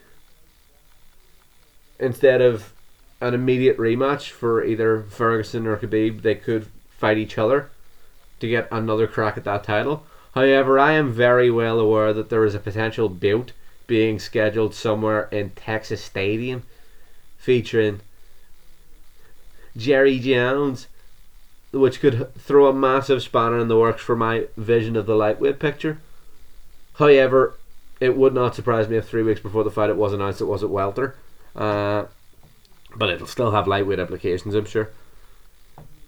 instead 1.99 2.43
of 2.43 2.73
an 3.21 3.33
immediate 3.33 3.79
rematch 3.79 4.31
for 4.31 4.63
either 4.65 5.03
Ferguson 5.03 5.67
or 5.67 5.77
Khabib. 5.77 6.23
They 6.23 6.35
could 6.35 6.67
fight 6.91 7.19
each 7.19 7.39
other 7.39 7.71
to 8.41 8.49
get 8.49 8.69
another 8.71 9.07
crack 9.07 9.37
at 9.37 9.45
that 9.45 9.65
title. 9.65 10.05
However, 10.35 10.79
I 10.79 10.93
am 10.93 11.13
very 11.13 11.51
well 11.51 11.81
aware 11.81 12.13
that 12.13 12.29
there 12.29 12.45
is 12.45 12.55
a 12.55 12.59
potential 12.61 13.09
bout 13.09 13.53
being 13.87 14.19
scheduled 14.19 14.75
somewhere 14.75 15.29
in 15.31 15.51
Texas 15.51 16.03
Stadium 16.03 16.65
featuring 17.39 18.01
Jerry 19.77 20.19
Jones 20.19 20.89
which 21.73 22.01
could 22.01 22.33
throw 22.35 22.67
a 22.67 22.73
massive 22.73 23.23
spanner 23.23 23.59
in 23.59 23.69
the 23.69 23.79
works 23.79 24.03
for 24.03 24.17
my 24.17 24.47
vision 24.57 24.97
of 24.97 25.07
the 25.07 25.15
lightweight 25.15 25.59
picture. 25.59 25.99
However, 26.99 27.55
it 28.01 28.17
would 28.17 28.35
not 28.35 28.55
surprise 28.55 28.89
me 28.89 28.97
if 28.97 29.09
three 29.09 29.23
weeks 29.23 29.41
before 29.41 29.65
the 29.65 29.71
fight 29.71 29.91
it 29.91 29.97
was 29.97 30.13
announced 30.13 30.41
it 30.41 30.47
was 30.47 30.63
at 30.63 30.71
welter. 30.71 31.17
Uh, 31.55 32.07
but 32.95 33.11
it'll 33.11 33.27
still 33.27 33.51
have 33.51 33.67
lightweight 33.69 33.99
applications, 33.99 34.55
I'm 34.55 34.65
sure. 34.65 34.91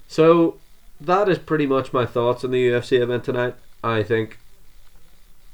So 0.07 0.57
that 1.01 1.29
is 1.29 1.39
pretty 1.39 1.67
much 1.67 1.93
my 1.93 2.07
thoughts 2.07 2.45
on 2.45 2.51
the 2.51 2.69
UFC 2.69 3.01
event 3.01 3.25
tonight. 3.25 3.55
I 3.85 4.03
think 4.03 4.39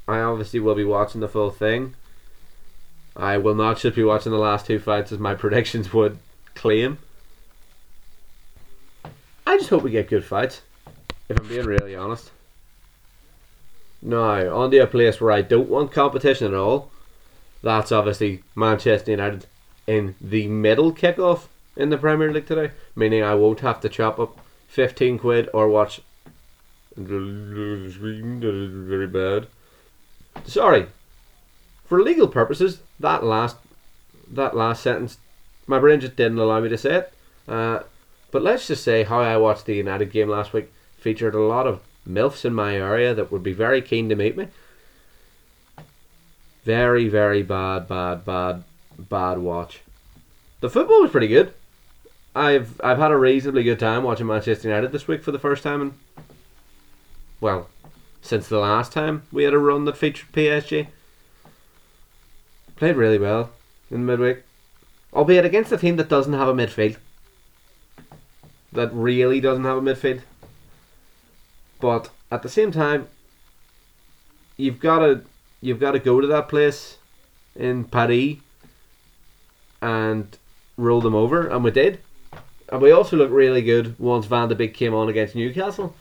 I 0.07 0.21
obviously 0.21 0.61
will 0.61 0.75
be 0.75 0.85
watching 0.85 1.21
the 1.21 1.29
full 1.29 1.51
thing. 1.51 1.95
I 3.17 3.39
will 3.39 3.55
not 3.55 3.79
just 3.79 3.97
be 3.97 4.05
watching 4.05 4.33
the 4.33 4.39
last 4.39 4.67
two 4.67 4.79
fights 4.79 5.13
as 5.13 5.19
my 5.19 5.35
predictions 5.35 5.93
would 5.93 6.19
claim. 6.55 6.99
I 9.47 9.59
just 9.59 9.71
hope 9.71 9.83
we 9.83 9.91
get 9.91 10.09
good 10.09 10.25
fights. 10.25 10.63
If 11.29 11.39
I'm 11.39 11.49
being 11.49 11.67
really 11.67 11.97
honest. 11.97 12.31
Now, 14.05 14.55
on 14.55 14.71
to 14.71 14.79
a 14.79 14.87
place 14.87 15.19
where 15.19 15.33
I 15.33 15.41
don't 15.41 15.71
want 15.71 15.91
competition 15.91 16.49
at 16.49 16.55
all. 16.55 16.91
That's 17.63 17.91
obviously 17.91 18.45
Manchester 18.55 19.13
United 19.13 19.47
in 19.87 20.15
the 20.21 20.47
middle 20.47 20.93
kickoff 20.93 21.47
in 21.75 21.89
the 21.89 21.97
Premier 21.97 22.31
League 22.31 22.47
today. 22.47 22.73
Meaning 22.95 23.23
I 23.23 23.35
won't 23.35 23.61
have 23.61 23.81
to 23.81 23.89
chop 23.89 24.19
up 24.19 24.39
15 24.69 25.19
quid 25.19 25.49
or 25.55 25.69
watch. 25.69 26.03
Very 26.95 27.87
bad. 29.07 29.47
Sorry. 30.45 30.87
For 31.87 32.03
legal 32.03 32.29
purposes, 32.29 32.81
that 33.01 33.25
last 33.25 33.57
that 34.31 34.55
last 34.55 34.83
sentence, 34.83 35.17
my 35.67 35.79
brain 35.79 36.01
just 36.01 36.17
didn't 36.17 36.39
allow 36.39 36.61
me 36.61 36.69
to 36.69 36.77
say 36.79 36.97
it. 36.97 37.13
Uh, 37.49 37.81
but 38.31 38.43
let's 38.43 38.67
just 38.67 38.85
say 38.85 39.05
how 39.05 39.21
I 39.21 39.37
watched 39.39 39.65
the 39.65 39.75
United 39.75 40.13
game 40.13 40.29
last 40.29 40.53
week 40.53 40.71
featured 40.99 41.35
a 41.35 41.41
lot 41.41 41.67
of 41.67 41.81
MILFs 42.09 42.45
in 42.45 42.55
my 42.55 42.75
area 42.77 43.15
that 43.15 43.33
would 43.33 43.43
be 43.43 43.53
very 43.53 43.81
keen 43.81 44.09
to 44.09 44.15
meet 44.15 44.37
me. 44.37 44.49
Very, 46.65 47.09
very 47.09 47.43
bad, 47.43 47.89
bad, 47.89 48.25
bad, 48.25 48.65
bad 48.99 49.39
watch. 49.39 49.81
The 50.61 50.71
football 50.71 51.03
was 51.03 51.11
pretty 51.11 51.29
good. 51.29 51.53
I've 52.35 52.81
I've 52.83 52.99
had 52.99 53.13
a 53.13 53.17
reasonably 53.17 53.63
good 53.63 53.79
time 53.79 54.03
watching 54.03 54.27
Manchester 54.27 54.69
United 54.69 54.91
this 54.91 55.07
week 55.07 55.23
for 55.23 55.31
the 55.31 55.39
first 55.39 55.63
time 55.63 55.81
in 55.81 55.95
well, 57.41 57.69
since 58.23 58.49
the 58.49 58.59
last 58.59 58.93
time 58.93 59.23
we 59.31 59.45
had 59.45 59.53
a 59.53 59.59
run 59.59 59.85
that 59.85 59.97
featured 59.97 60.33
PSG. 60.33 60.89
Played 62.77 62.97
really 62.97 63.19
well 63.19 63.51
in 63.91 64.07
midweek. 64.07 64.39
Albeit 65.13 65.45
against 65.45 65.71
a 65.71 65.77
team 65.77 65.97
that 65.97 66.09
doesn't 66.09 66.33
have 66.33 66.49
a 66.49 66.55
midfield 66.55 66.97
that 68.75 68.93
really 68.93 69.41
doesn't 69.41 69.65
have 69.65 69.79
a 69.79 69.81
midfield. 69.81 70.21
But 71.81 72.11
at 72.31 72.43
the 72.43 72.49
same 72.49 72.73
time, 72.73 73.09
you've 74.57 74.81
got 74.81 75.01
to 75.01 75.23
you've 75.61 75.81
got 75.81 75.93
to 75.93 75.99
go 75.99 76.21
to 76.21 76.27
that 76.27 76.49
place 76.49 76.99
in 77.57 77.85
Paris 77.85 78.37
and 79.81 80.37
roll 80.77 81.01
them 81.01 81.15
over, 81.15 81.47
and 81.47 81.63
we 81.63 81.71
did. 81.71 82.01
And 82.69 82.81
we 82.81 82.91
also 82.91 83.17
looked 83.17 83.33
really 83.33 83.63
good 83.63 83.99
once 83.99 84.27
Van 84.27 84.49
de 84.49 84.55
Beek 84.55 84.75
came 84.75 84.95
on 84.95 85.09
against 85.09 85.35
Newcastle. 85.35 85.95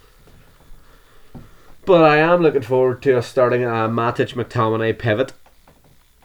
But 1.85 2.03
I 2.03 2.17
am 2.17 2.41
looking 2.41 2.61
forward 2.61 3.01
to 3.03 3.17
us 3.17 3.27
starting 3.27 3.63
a 3.63 3.89
Matic 3.89 4.33
McTominay 4.33 4.97
pivot 4.97 5.33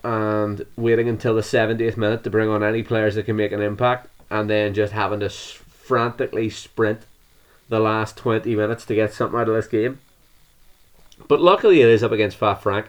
and 0.05 0.65
waiting 0.77 1.09
until 1.09 1.35
the 1.35 1.41
70th 1.41 1.97
minute 1.97 2.23
to 2.23 2.31
bring 2.31 2.49
on 2.49 2.63
any 2.63 2.85
players 2.85 3.17
that 3.17 3.25
can 3.25 3.35
make 3.35 3.51
an 3.51 3.61
impact 3.61 4.09
and 4.31 4.49
then 4.49 4.73
just 4.73 4.93
having 4.93 5.19
to 5.21 5.29
frantically 5.29 6.49
sprint 6.49 7.01
the 7.69 7.81
last 7.81 8.17
20 8.17 8.55
minutes 8.55 8.85
to 8.87 8.95
get 8.95 9.13
something 9.13 9.39
out 9.39 9.49
of 9.49 9.55
this 9.55 9.69
game. 9.69 10.01
But 11.27 11.41
luckily, 11.41 11.81
it 11.81 11.89
is 11.89 12.03
up 12.03 12.13
against 12.13 12.37
Fat 12.37 12.63
Frank, 12.63 12.87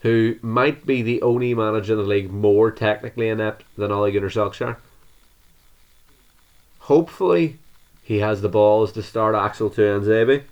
who 0.00 0.36
might 0.42 0.86
be 0.86 1.02
the 1.02 1.22
only 1.22 1.54
manager 1.54 1.92
in 1.92 1.98
the 1.98 2.04
league 2.04 2.30
more 2.30 2.70
technically 2.70 3.28
inept 3.28 3.64
than 3.76 3.92
Ole 3.92 4.10
Gunnar 4.10 4.30
Solskjaer. 4.30 4.76
Hopefully, 6.80 7.58
he 8.02 8.18
has 8.20 8.40
the 8.40 8.48
balls 8.48 8.92
to 8.92 9.02
start 9.02 9.34
Axel 9.34 9.70
Tuanzebe. 9.70 10.44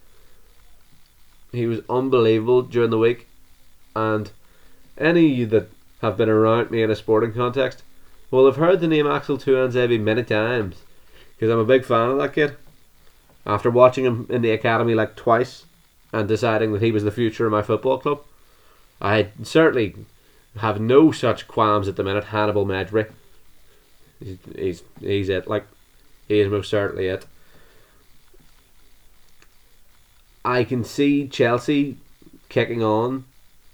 He 1.52 1.66
was 1.66 1.80
unbelievable 1.88 2.62
during 2.62 2.90
the 2.90 2.98
week, 2.98 3.28
and 3.94 4.30
any 4.98 5.44
that 5.44 5.68
have 6.02 6.16
been 6.16 6.28
around 6.28 6.70
me 6.70 6.82
in 6.82 6.90
a 6.90 6.96
sporting 6.96 7.32
context 7.32 7.82
will 8.30 8.46
have 8.46 8.56
heard 8.56 8.80
the 8.80 8.88
name 8.88 9.06
Axel 9.06 9.38
Tuanzebe 9.38 10.00
many 10.00 10.24
times, 10.24 10.82
because 11.36 11.50
I'm 11.50 11.60
a 11.60 11.64
big 11.64 11.84
fan 11.84 12.10
of 12.10 12.18
that 12.18 12.32
kid. 12.32 12.56
After 13.46 13.70
watching 13.70 14.04
him 14.04 14.26
in 14.30 14.42
the 14.42 14.50
academy 14.50 14.94
like 14.94 15.16
twice, 15.16 15.64
and 16.12 16.28
deciding 16.28 16.72
that 16.72 16.82
he 16.82 16.92
was 16.92 17.04
the 17.04 17.10
future 17.10 17.46
of 17.46 17.52
my 17.52 17.62
football 17.62 17.98
club, 17.98 18.22
I 19.00 19.28
certainly 19.42 19.96
have 20.58 20.80
no 20.80 21.10
such 21.10 21.48
qualms 21.48 21.88
at 21.88 21.96
the 21.96 22.04
minute. 22.04 22.24
Hannibal 22.24 22.64
Mejbri, 22.64 23.10
he's 24.20 24.38
he's, 24.54 24.82
he's 25.00 25.28
it. 25.28 25.48
Like 25.48 25.66
he 26.28 26.38
is 26.40 26.50
most 26.50 26.70
certainly 26.70 27.08
it. 27.08 27.26
I 30.44 30.62
can 30.62 30.84
see 30.84 31.26
Chelsea 31.26 31.96
kicking 32.48 32.82
on 32.82 33.24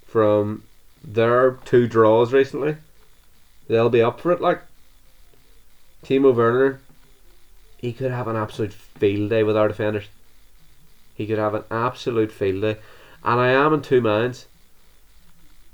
from 0.06 0.62
their 1.04 1.58
two 1.64 1.86
draws 1.86 2.32
recently. 2.32 2.76
They'll 3.68 3.90
be 3.90 4.02
up 4.02 4.20
for 4.20 4.32
it. 4.32 4.40
Like 4.40 4.62
Timo 6.04 6.34
Werner, 6.34 6.80
he 7.80 7.94
could 7.94 8.10
have 8.10 8.28
an 8.28 8.37
absolute 8.37 8.75
field 8.75 9.30
day 9.30 9.42
with 9.42 9.56
our 9.56 9.66
defenders. 9.66 10.04
He 11.14 11.26
could 11.26 11.38
have 11.38 11.54
an 11.54 11.64
absolute 11.70 12.30
field 12.30 12.60
day, 12.60 12.76
and 13.25 13.40
I 13.40 13.49
am 13.49 13.72
in 13.72 13.80
two 13.80 14.02
minds 14.02 14.46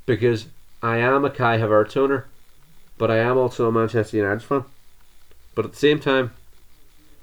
because 0.06 0.46
I 0.82 0.98
am 0.98 1.24
a 1.24 1.30
Kai 1.30 1.58
Havertz 1.58 1.96
owner, 1.96 2.26
but 2.96 3.10
I 3.10 3.16
am 3.16 3.36
also 3.36 3.66
a 3.66 3.72
Manchester 3.72 4.18
United 4.18 4.42
fan. 4.42 4.64
But 5.56 5.64
at 5.64 5.72
the 5.72 5.78
same 5.78 5.98
time, 5.98 6.32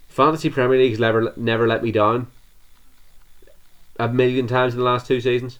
fantasy 0.09 0.49
Premier 0.49 0.77
League 0.77 0.91
has 0.91 0.99
never 0.99 1.31
never 1.37 1.65
let 1.65 1.81
me 1.81 1.91
down. 1.93 2.27
A 3.97 4.09
million 4.09 4.47
times 4.47 4.73
in 4.73 4.79
the 4.79 4.85
last 4.85 5.07
two 5.07 5.21
seasons. 5.21 5.59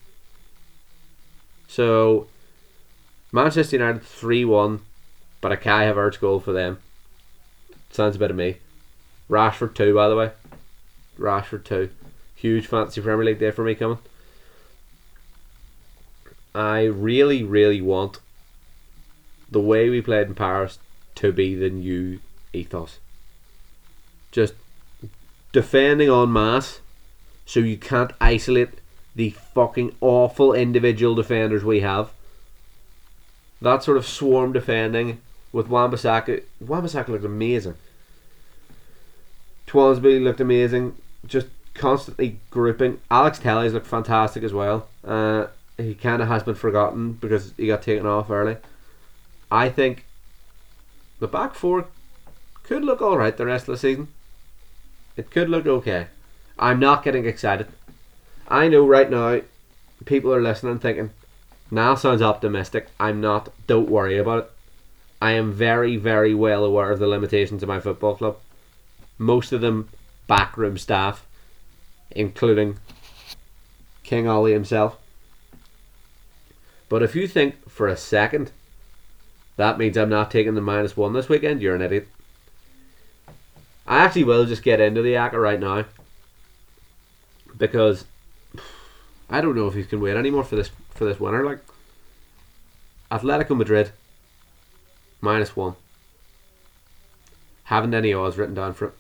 So, 1.69 2.27
Manchester 3.31 3.77
United 3.77 4.03
three 4.03 4.43
one, 4.43 4.81
but 5.39 5.53
a 5.53 5.57
Kai 5.57 5.85
Havertz 5.85 6.19
goal 6.19 6.41
for 6.41 6.51
them. 6.51 6.79
Sounds 7.89 8.17
a 8.17 8.19
bit 8.19 8.31
of 8.31 8.37
me. 8.37 8.57
Rashford 9.33 9.73
two, 9.73 9.95
by 9.95 10.09
the 10.09 10.15
way. 10.15 10.31
Rashford 11.17 11.63
two, 11.63 11.89
huge 12.35 12.67
fancy 12.67 13.01
Premier 13.01 13.25
League 13.25 13.39
day 13.39 13.49
for 13.49 13.63
me 13.63 13.73
coming. 13.73 13.97
I 16.53 16.83
really, 16.83 17.41
really 17.43 17.81
want 17.81 18.19
the 19.49 19.59
way 19.59 19.89
we 19.89 20.01
played 20.01 20.27
in 20.27 20.35
Paris 20.35 20.77
to 21.15 21.31
be 21.31 21.55
the 21.55 21.71
new 21.71 22.19
ethos. 22.53 22.99
Just 24.31 24.53
defending 25.51 26.09
en 26.09 26.31
masse 26.31 26.79
so 27.47 27.59
you 27.59 27.77
can't 27.77 28.13
isolate 28.21 28.69
the 29.15 29.31
fucking 29.31 29.95
awful 29.99 30.53
individual 30.53 31.15
defenders 31.15 31.63
we 31.63 31.79
have. 31.79 32.11
That 33.61 33.81
sort 33.81 33.97
of 33.97 34.05
swarm 34.05 34.53
defending 34.53 35.21
with 35.51 35.67
Wan-Bissaka. 35.69 36.43
Wan-Bissaka 36.59 37.07
looked 37.07 37.25
amazing. 37.25 37.75
Twansby 39.73 40.23
looked 40.23 40.39
amazing. 40.39 40.95
Just 41.25 41.47
constantly 41.73 42.39
grouping. 42.51 43.01
Alex 43.09 43.39
Telles 43.39 43.73
looked 43.73 43.87
fantastic 43.87 44.43
as 44.43 44.53
well. 44.53 44.87
Uh, 45.03 45.47
he 45.77 45.95
kind 45.95 46.21
of 46.21 46.27
has 46.27 46.43
been 46.43 46.53
forgotten 46.53 47.13
because 47.13 47.53
he 47.57 47.67
got 47.67 47.81
taken 47.81 48.05
off 48.05 48.29
early. 48.29 48.57
I 49.51 49.69
think 49.69 50.05
the 51.19 51.27
back 51.27 51.55
four 51.55 51.87
could 52.61 52.85
look 52.85 53.01
alright 53.01 53.35
the 53.35 53.47
rest 53.47 53.67
of 53.67 53.73
the 53.73 53.79
season. 53.79 54.09
It 55.17 55.31
could 55.31 55.49
look 55.49 55.65
okay. 55.65 56.07
I'm 56.59 56.79
not 56.79 57.03
getting 57.03 57.25
excited. 57.25 57.67
I 58.47 58.67
know 58.67 58.85
right 58.85 59.09
now 59.09 59.41
people 60.05 60.31
are 60.31 60.41
listening 60.41 60.77
thinking, 60.77 61.09
now 61.71 61.95
sounds 61.95 62.21
optimistic. 62.21 62.89
I'm 62.99 63.19
not. 63.21 63.51
Don't 63.65 63.89
worry 63.89 64.19
about 64.19 64.43
it. 64.43 64.51
I 65.19 65.31
am 65.31 65.51
very, 65.51 65.97
very 65.97 66.35
well 66.35 66.63
aware 66.63 66.91
of 66.91 66.99
the 66.99 67.07
limitations 67.07 67.63
of 67.63 67.69
my 67.69 67.79
football 67.79 68.15
club. 68.15 68.37
Most 69.17 69.51
of 69.51 69.61
them 69.61 69.89
backroom 70.27 70.77
staff, 70.77 71.25
including 72.11 72.79
King 74.03 74.27
Ollie 74.27 74.53
himself. 74.53 74.97
But 76.89 77.03
if 77.03 77.15
you 77.15 77.27
think 77.27 77.69
for 77.69 77.87
a 77.87 77.97
second 77.97 78.51
that 79.55 79.77
means 79.77 79.97
I'm 79.97 80.09
not 80.09 80.31
taking 80.31 80.55
the 80.55 80.61
minus 80.61 80.97
one 80.97 81.13
this 81.13 81.29
weekend, 81.29 81.61
you're 81.61 81.75
an 81.75 81.81
idiot. 81.81 82.07
I 83.85 83.97
actually 83.99 84.23
will 84.23 84.45
just 84.45 84.63
get 84.63 84.79
into 84.79 85.01
the 85.01 85.13
acca 85.13 85.33
right 85.33 85.59
now 85.59 85.85
because 87.57 88.05
I 89.29 89.41
don't 89.41 89.55
know 89.55 89.67
if 89.67 89.75
he 89.75 89.83
can 89.83 90.01
wait 90.01 90.15
anymore 90.15 90.43
for 90.43 90.55
this 90.55 90.71
for 90.91 91.05
this 91.05 91.19
winner. 91.19 91.43
Like 91.43 91.59
Atletico 93.11 93.55
Madrid 93.55 93.91
minus 95.21 95.55
one. 95.55 95.75
Haven't 97.65 97.93
any 97.93 98.13
odds 98.13 98.37
written 98.37 98.55
down 98.55 98.73
for 98.73 98.87
it, 98.87 98.93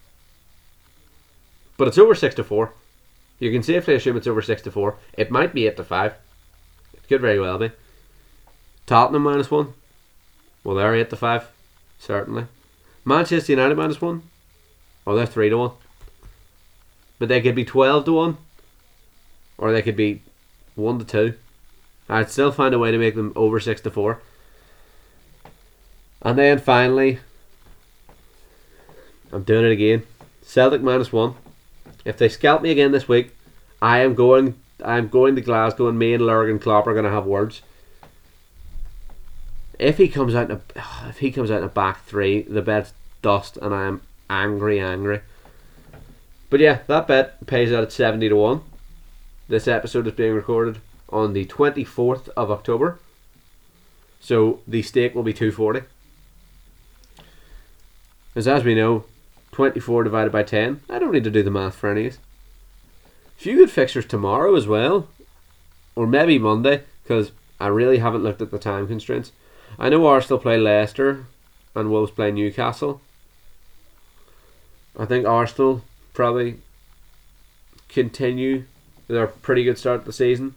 but 1.77 1.87
it's 1.87 1.97
over 1.97 2.15
six 2.15 2.35
to 2.35 2.43
four. 2.43 2.73
You 3.39 3.51
can 3.51 3.63
safely 3.63 3.95
assume 3.95 4.17
it's 4.17 4.27
over 4.27 4.41
six 4.41 4.61
to 4.63 4.71
four. 4.71 4.97
It 5.13 5.31
might 5.31 5.53
be 5.53 5.67
eight 5.67 5.77
to 5.77 5.83
five. 5.83 6.13
It 6.93 7.07
could 7.07 7.21
very 7.21 7.39
well 7.39 7.57
be. 7.57 7.71
Tottenham 8.85 9.23
minus 9.23 9.51
one. 9.51 9.73
Well, 10.63 10.75
they're 10.75 10.95
eight 10.95 11.09
to 11.09 11.15
five, 11.15 11.49
certainly. 11.99 12.45
Manchester 13.05 13.51
United 13.51 13.75
minus 13.75 14.01
one. 14.01 14.23
Oh, 15.05 15.15
they're 15.15 15.25
three 15.25 15.49
to 15.49 15.57
one. 15.57 15.71
But 17.19 17.27
they 17.27 17.41
could 17.41 17.55
be 17.55 17.65
twelve 17.65 18.05
to 18.05 18.13
one, 18.13 18.37
or 19.57 19.71
they 19.71 19.81
could 19.81 19.95
be 19.95 20.21
one 20.75 20.99
to 20.99 21.05
two. 21.05 21.33
I'd 22.09 22.29
still 22.29 22.51
find 22.51 22.73
a 22.73 22.79
way 22.79 22.91
to 22.91 22.97
make 22.97 23.15
them 23.15 23.33
over 23.35 23.59
six 23.59 23.81
to 23.81 23.91
four. 23.91 24.21
And 26.21 26.37
then 26.37 26.59
finally, 26.59 27.19
I'm 29.31 29.43
doing 29.43 29.65
it 29.65 29.71
again. 29.71 30.03
Celtic 30.41 30.81
minus 30.81 31.11
one. 31.11 31.35
If 32.05 32.17
they 32.17 32.29
scalp 32.29 32.61
me 32.61 32.71
again 32.71 32.91
this 32.91 33.07
week, 33.07 33.35
I 33.81 33.99
am 33.99 34.15
going. 34.15 34.55
I'm 34.83 35.07
going 35.07 35.35
to 35.35 35.41
Glasgow, 35.41 35.87
and 35.87 35.97
me 35.97 36.13
and 36.13 36.25
Lurgan 36.25 36.59
Klopp 36.59 36.87
are 36.87 36.93
going 36.93 37.05
to 37.05 37.11
have 37.11 37.25
words. 37.25 37.61
If 39.79 39.97
he 39.97 40.07
comes 40.07 40.35
out 40.35 40.49
in 40.49 40.57
a, 40.57 40.61
if 41.09 41.19
he 41.19 41.31
comes 41.31 41.49
out 41.51 41.59
in 41.59 41.63
a 41.63 41.69
back 41.69 42.05
three, 42.05 42.41
the 42.41 42.61
bet's 42.61 42.93
dust, 43.21 43.57
and 43.57 43.73
I 43.73 43.85
am 43.85 44.01
angry, 44.29 44.79
angry. 44.79 45.21
But 46.49 46.59
yeah, 46.59 46.79
that 46.87 47.07
bet 47.07 47.45
pays 47.47 47.71
out 47.71 47.83
at 47.83 47.91
seventy 47.91 48.29
to 48.29 48.35
one. 48.35 48.61
This 49.47 49.67
episode 49.67 50.07
is 50.07 50.13
being 50.13 50.33
recorded 50.33 50.79
on 51.09 51.33
the 51.33 51.45
twenty 51.45 51.83
fourth 51.83 52.29
of 52.29 52.51
October, 52.51 52.99
so 54.19 54.59
the 54.67 54.81
stake 54.81 55.15
will 55.15 55.23
be 55.23 55.33
two 55.33 55.51
forty. 55.51 55.81
As 58.35 58.47
as 58.47 58.63
we 58.63 58.75
know, 58.75 59.05
twenty 59.53 59.79
four 59.79 60.03
divided 60.03 60.31
by 60.31 60.43
ten. 60.43 60.81
I 60.89 60.99
don't 60.99 61.13
need 61.13 61.23
to 61.23 61.31
do 61.31 61.43
the 61.43 61.51
math 61.51 61.75
for 61.75 61.89
any. 61.89 62.07
of 62.07 62.17
Few 63.37 63.55
good 63.55 63.71
fixtures 63.71 64.05
tomorrow 64.05 64.55
as 64.55 64.67
well, 64.67 65.07
or 65.95 66.05
maybe 66.05 66.37
Monday, 66.37 66.83
because 67.03 67.31
I 67.59 67.67
really 67.67 67.99
haven't 67.99 68.23
looked 68.23 68.41
at 68.41 68.51
the 68.51 68.59
time 68.59 68.87
constraints. 68.87 69.31
I 69.79 69.89
know 69.89 70.05
Arsenal 70.05 70.39
play 70.39 70.57
Leicester 70.57 71.25
and 71.75 71.89
Wolves 71.89 72.11
play 72.11 72.31
Newcastle. 72.31 73.01
I 74.97 75.05
think 75.05 75.25
Arsenal 75.25 75.81
probably 76.13 76.57
continue 77.89 78.65
their 79.07 79.27
pretty 79.27 79.63
good 79.63 79.77
start 79.77 80.01
to 80.01 80.05
the 80.05 80.13
season 80.13 80.55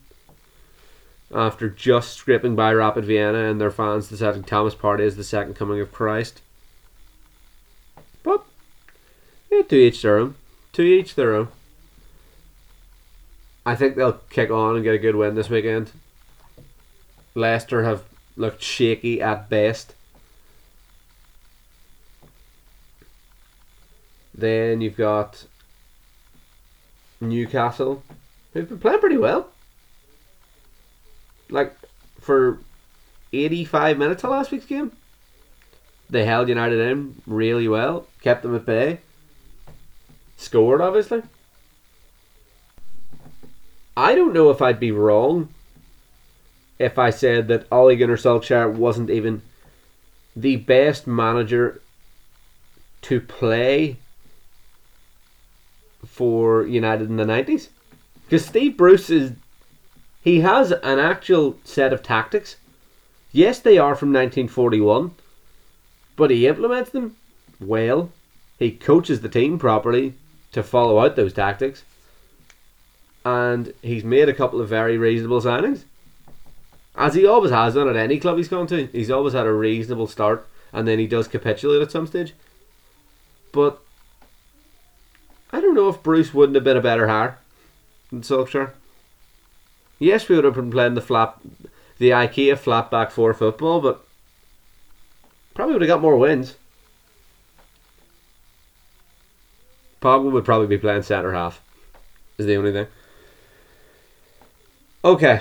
after 1.34 1.68
just 1.68 2.12
scraping 2.12 2.54
by 2.54 2.72
Rapid 2.72 3.04
Vienna 3.04 3.50
and 3.50 3.60
their 3.60 3.70
fans 3.70 4.08
deciding 4.08 4.44
Thomas 4.44 4.74
Partey 4.74 5.00
is 5.00 5.16
the 5.16 5.24
second 5.24 5.54
coming 5.54 5.80
of 5.80 5.92
Christ. 5.92 6.40
But 8.22 8.44
yeah, 9.50 9.62
to 9.62 9.76
each 9.76 10.02
their 10.02 10.18
own. 10.18 10.34
To 10.72 10.82
each 10.82 11.14
their 11.14 11.34
own. 11.34 11.48
I 13.64 13.74
think 13.74 13.96
they'll 13.96 14.20
kick 14.30 14.50
on 14.50 14.76
and 14.76 14.84
get 14.84 14.94
a 14.94 14.98
good 14.98 15.16
win 15.16 15.34
this 15.34 15.50
weekend. 15.50 15.90
Leicester 17.34 17.82
have 17.82 18.04
looked 18.36 18.62
shaky 18.62 19.20
at 19.20 19.50
best. 19.50 19.94
Then 24.32 24.80
you've 24.80 24.96
got 24.96 25.46
Newcastle, 27.20 28.02
who've 28.52 28.68
been 28.68 28.78
playing 28.78 29.00
pretty 29.00 29.16
well. 29.16 29.48
Like 31.48 31.74
for 32.20 32.58
85 33.32 33.98
minutes 33.98 34.24
of 34.24 34.30
last 34.30 34.50
week's 34.50 34.66
game, 34.66 34.92
they 36.08 36.24
held 36.24 36.48
United 36.48 36.78
in 36.78 37.20
really 37.26 37.66
well, 37.66 38.06
kept 38.20 38.42
them 38.42 38.54
at 38.54 38.66
bay, 38.66 39.00
scored 40.36 40.80
obviously. 40.80 41.22
I 43.96 44.14
don't 44.14 44.34
know 44.34 44.50
if 44.50 44.60
I'd 44.60 44.80
be 44.80 44.92
wrong 44.92 45.48
if 46.78 46.98
I 46.98 47.10
said 47.10 47.48
that 47.48 47.66
Ole 47.72 47.96
Gunnar 47.96 48.16
Solskjaer 48.16 48.72
wasn't 48.72 49.10
even 49.10 49.42
the 50.34 50.56
best 50.56 51.06
manager 51.06 51.80
to 53.02 53.20
play 53.20 53.96
for 56.06 56.66
United 56.66 57.08
in 57.08 57.16
the 57.16 57.24
90s. 57.24 57.68
Because 58.24 58.44
Steve 58.44 58.76
Bruce 58.76 59.10
is. 59.10 59.32
He 60.22 60.40
has 60.40 60.72
an 60.72 60.98
actual 60.98 61.56
set 61.62 61.92
of 61.92 62.02
tactics. 62.02 62.56
Yes, 63.30 63.60
they 63.60 63.78
are 63.78 63.94
from 63.94 64.08
1941, 64.08 65.12
but 66.16 66.30
he 66.30 66.48
implements 66.48 66.90
them 66.90 67.16
well. 67.60 68.10
He 68.58 68.72
coaches 68.72 69.20
the 69.20 69.28
team 69.28 69.58
properly 69.58 70.14
to 70.56 70.62
follow 70.62 70.98
out 70.98 71.16
those 71.16 71.34
tactics. 71.34 71.84
And 73.24 73.74
he's 73.82 74.04
made 74.04 74.28
a 74.28 74.34
couple 74.34 74.60
of 74.60 74.68
very 74.68 74.96
reasonable 74.96 75.42
signings. 75.42 75.84
As 76.96 77.14
he 77.14 77.26
always 77.26 77.50
has 77.50 77.74
done 77.74 77.90
at 77.90 77.96
any 77.96 78.18
club 78.18 78.38
he's 78.38 78.48
gone 78.48 78.66
to. 78.68 78.86
He's 78.86 79.10
always 79.10 79.34
had 79.34 79.46
a 79.46 79.52
reasonable 79.52 80.06
start 80.06 80.48
and 80.72 80.88
then 80.88 80.98
he 80.98 81.06
does 81.06 81.28
capitulate 81.28 81.82
at 81.82 81.90
some 81.90 82.06
stage. 82.06 82.32
But 83.52 83.78
I 85.52 85.60
don't 85.60 85.74
know 85.74 85.90
if 85.90 86.02
Bruce 86.02 86.32
wouldn't 86.32 86.54
have 86.54 86.64
been 86.64 86.78
a 86.78 86.82
better 86.82 87.06
hire 87.06 87.38
than 88.10 88.22
Solskjaer. 88.22 88.70
Yes, 89.98 90.28
we 90.28 90.36
would 90.36 90.44
have 90.44 90.54
been 90.54 90.70
playing 90.70 90.94
the 90.94 91.02
flap, 91.02 91.40
the 91.98 92.10
IKEA 92.10 92.56
flat 92.56 92.90
back 92.90 93.10
four 93.10 93.34
football, 93.34 93.82
but 93.82 94.06
probably 95.54 95.74
would 95.74 95.82
have 95.82 95.88
got 95.88 96.00
more 96.00 96.16
wins. 96.16 96.56
Pogba 100.06 100.30
would 100.30 100.44
probably 100.44 100.68
be 100.68 100.78
playing 100.78 101.02
centre 101.02 101.32
half. 101.32 101.60
Is 102.38 102.46
the 102.46 102.54
only 102.54 102.70
thing. 102.70 102.86
Okay, 105.04 105.40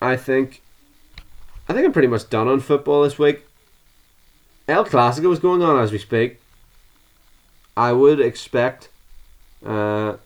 I 0.00 0.16
think 0.16 0.62
I 1.68 1.72
think 1.72 1.86
I'm 1.86 1.92
pretty 1.92 2.08
much 2.08 2.28
done 2.28 2.48
on 2.48 2.58
football 2.58 3.04
this 3.04 3.20
week. 3.20 3.44
El 4.66 4.84
Clasico 4.84 5.28
was 5.28 5.38
going 5.38 5.62
on 5.62 5.78
as 5.78 5.92
we 5.92 5.98
speak. 5.98 6.40
I 7.76 7.92
would 7.92 8.18
expect 8.18 8.88
uh, 9.64 10.16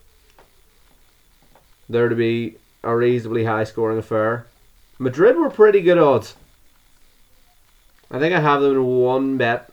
there 1.91 2.09
to 2.09 2.17
be 2.17 2.57
a 2.83 2.97
reasonably 2.97 3.45
high 3.45 3.65
scoring 3.65 3.99
affair. 3.99 4.47
Madrid 4.99 5.37
were 5.37 5.51
pretty 5.51 5.83
good 5.83 5.99
odds. 5.99 6.37
I 8.11 8.19
think 8.19 8.35
I 8.35 8.41
have 8.41 8.63
them 8.63 8.73
in 8.73 8.87
one 8.87 9.37
bet 9.37 9.71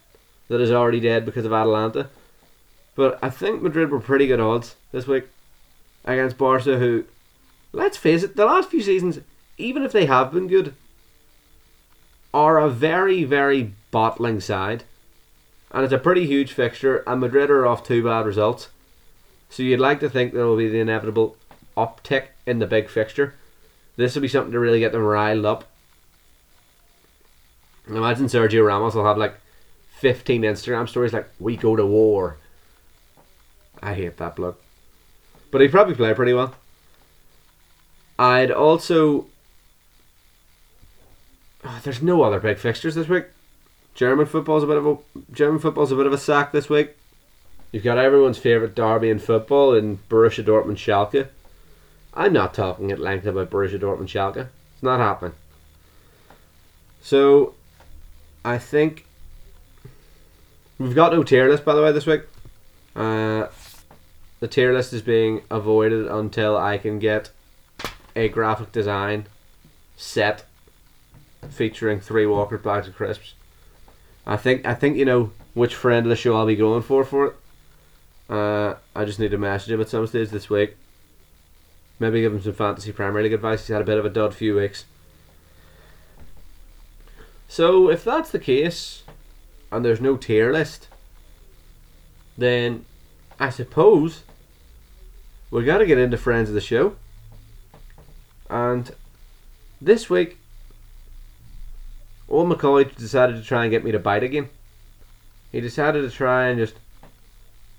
that 0.50 0.60
is 0.60 0.72
already 0.72 1.00
dead 1.00 1.26
because 1.26 1.46
of 1.46 1.54
Atalanta. 1.54 2.10
But 2.96 3.20
I 3.22 3.30
think 3.30 3.62
Madrid 3.62 3.90
were 3.90 4.00
pretty 4.00 4.28
good 4.28 4.40
odds 4.40 4.76
this 4.92 5.08
week 5.08 5.26
against 6.06 6.38
Barca, 6.38 6.78
who, 6.78 7.06
let's 7.72 7.98
face 7.98 8.24
it, 8.24 8.36
the 8.36 8.46
last 8.46 8.70
few 8.70 8.82
seasons 8.82 9.20
even 9.58 9.84
if 9.84 9.92
they 9.92 10.06
have 10.06 10.32
been 10.32 10.48
good, 10.48 10.74
are 12.34 12.58
a 12.58 12.70
very, 12.70 13.24
very 13.24 13.74
bottling 13.92 14.40
side. 14.40 14.84
And 15.72 15.84
it's 15.84 15.94
a 15.94 16.00
pretty 16.00 16.26
huge 16.26 16.52
fixture, 16.52 17.04
and 17.08 17.22
Madrid 17.22 17.50
are 17.50 17.66
off 17.66 17.86
two 17.86 18.04
bad 18.04 18.26
results. 18.26 18.70
So 19.50 19.64
you'd 19.64 19.80
like 19.80 20.00
to 20.00 20.10
think 20.10 20.34
there 20.34 20.46
will 20.46 20.58
be 20.58 20.70
the 20.70 20.80
inevitable 20.80 21.36
uptick 21.78 22.28
in 22.46 22.60
the 22.60 22.68
big 22.68 22.90
fixture. 22.90 23.36
This 23.96 24.16
will 24.16 24.22
be 24.22 24.28
something 24.28 24.52
to 24.52 24.60
really 24.60 24.80
get 24.80 24.92
them 24.92 25.04
riled 25.04 25.46
up. 25.46 25.66
Imagine 27.88 28.26
Sergio 28.26 28.66
Ramos 28.66 28.96
will 28.96 29.06
have 29.06 29.18
like 29.18 29.36
15 30.00 30.42
Instagram 30.42 30.88
stories 30.88 31.14
like, 31.14 31.30
we 31.40 31.56
go 31.56 31.76
to 31.76 31.86
war. 31.86 32.38
I 33.84 33.94
hate 33.94 34.18
that 34.18 34.38
bloke. 34.38 34.64
But 35.52 35.62
he'd 35.62 35.72
probably 35.72 35.94
played 35.94 36.16
pretty 36.16 36.34
well. 36.34 36.56
I'd 38.18 38.50
also 38.50 39.28
oh, 41.66 41.82
there's 41.84 42.02
no 42.02 42.24
other 42.24 42.40
big 42.40 42.58
fixtures 42.58 42.96
this 42.96 43.10
week. 43.10 43.26
German 43.94 44.26
football's 44.26 44.64
a 44.64 44.68
bit 44.68 44.78
of 44.78 44.88
a 44.88 44.98
German 45.32 45.60
football's 45.60 45.92
a 45.92 45.96
bit 45.96 46.06
of 46.06 46.14
a 46.14 46.18
sack 46.18 46.54
this 46.54 46.70
week. 46.70 46.96
You've 47.72 47.84
got 47.84 47.98
everyone's 47.98 48.38
favourite 48.38 48.74
derby 48.74 49.10
in 49.10 49.20
football 49.20 49.74
in 49.74 49.98
Borussia 50.10 50.44
Dortmund 50.44 50.78
Schalke. 50.78 51.28
I'm 52.14 52.32
not 52.32 52.54
talking 52.54 52.92
at 52.92 53.00
length 53.00 53.26
about 53.26 53.50
Borussia 53.50 53.80
Dortmund 53.80 54.08
Schalke. 54.08 54.48
It's 54.74 54.84
not 54.84 55.00
happening. 55.00 55.34
So, 57.02 57.56
I 58.46 58.60
think 58.60 59.06
we've 60.78 60.96
got 60.96 61.12
no 61.12 61.24
tier 61.24 61.50
list 61.50 61.66
by 61.66 61.74
the 61.74 61.82
way 61.82 61.92
this 61.92 62.06
week. 62.06 62.22
Uh, 62.96 63.48
the 64.44 64.50
tier 64.50 64.74
list 64.74 64.92
is 64.92 65.02
being 65.02 65.42
avoided 65.50 66.06
until 66.06 66.58
I 66.58 66.78
can 66.78 67.00
get 67.00 67.30
a 68.14 68.28
graphic 68.28 68.74
design 68.74 69.28
set 69.96 70.44
featuring 71.50 72.02
three 72.02 72.26
Walker 72.26 72.58
bags 72.58 72.90
of 72.90 72.94
crisps. 72.94 73.36
I 74.28 74.36
think 74.36 74.66
I 74.66 74.74
think 74.74 74.98
you 74.98 75.06
know 75.06 75.32
which 75.54 75.74
friend 75.74 76.06
of 76.06 76.10
the 76.10 76.18
show 76.18 76.36
I'll 76.36 76.46
be 76.46 76.58
going 76.58 76.82
for 76.82 77.06
for 77.06 77.28
it. 77.28 77.36
Uh, 78.30 78.74
I 78.94 79.06
just 79.06 79.18
need 79.18 79.32
to 79.32 79.38
message 79.38 79.72
him 79.72 79.80
at 79.80 79.88
some 79.88 80.06
stage 80.08 80.28
this 80.28 80.50
week. 80.50 80.76
Maybe 81.98 82.20
give 82.20 82.34
him 82.34 82.42
some 82.42 82.52
fantasy 82.52 82.92
Premier 82.92 83.24
League 83.24 83.32
advice. 83.32 83.66
He's 83.66 83.74
had 83.74 83.82
a 83.82 83.86
bit 83.86 83.98
of 83.98 84.04
a 84.04 84.10
dud 84.10 84.36
few 84.36 84.58
weeks. 84.58 84.84
So 87.48 87.90
if 87.90 88.04
that's 88.04 88.32
the 88.32 88.40
case, 88.40 89.04
and 89.72 89.86
there's 89.86 90.02
no 90.02 90.18
tier 90.18 90.52
list, 90.52 90.90
then 92.38 92.84
I 93.40 93.50
suppose 93.50 94.24
we 95.54 95.64
got 95.64 95.78
to 95.78 95.86
get 95.86 96.00
into 96.00 96.18
friends 96.18 96.50
of 96.50 96.56
the 96.56 96.62
show. 96.62 96.96
And 98.50 98.92
this 99.80 100.10
week 100.10 100.38
Old 102.28 102.50
McCoy 102.50 102.96
decided 102.96 103.36
to 103.36 103.44
try 103.44 103.64
and 103.64 103.72
get 103.72 103.84
me 103.84 103.92
to 103.92 104.00
bite 104.00 104.24
again. 104.24 104.50
He 105.52 105.62
decided 105.62 106.02
to 106.02 106.10
try 106.10 106.48
and 106.48 106.58
just 106.58 106.74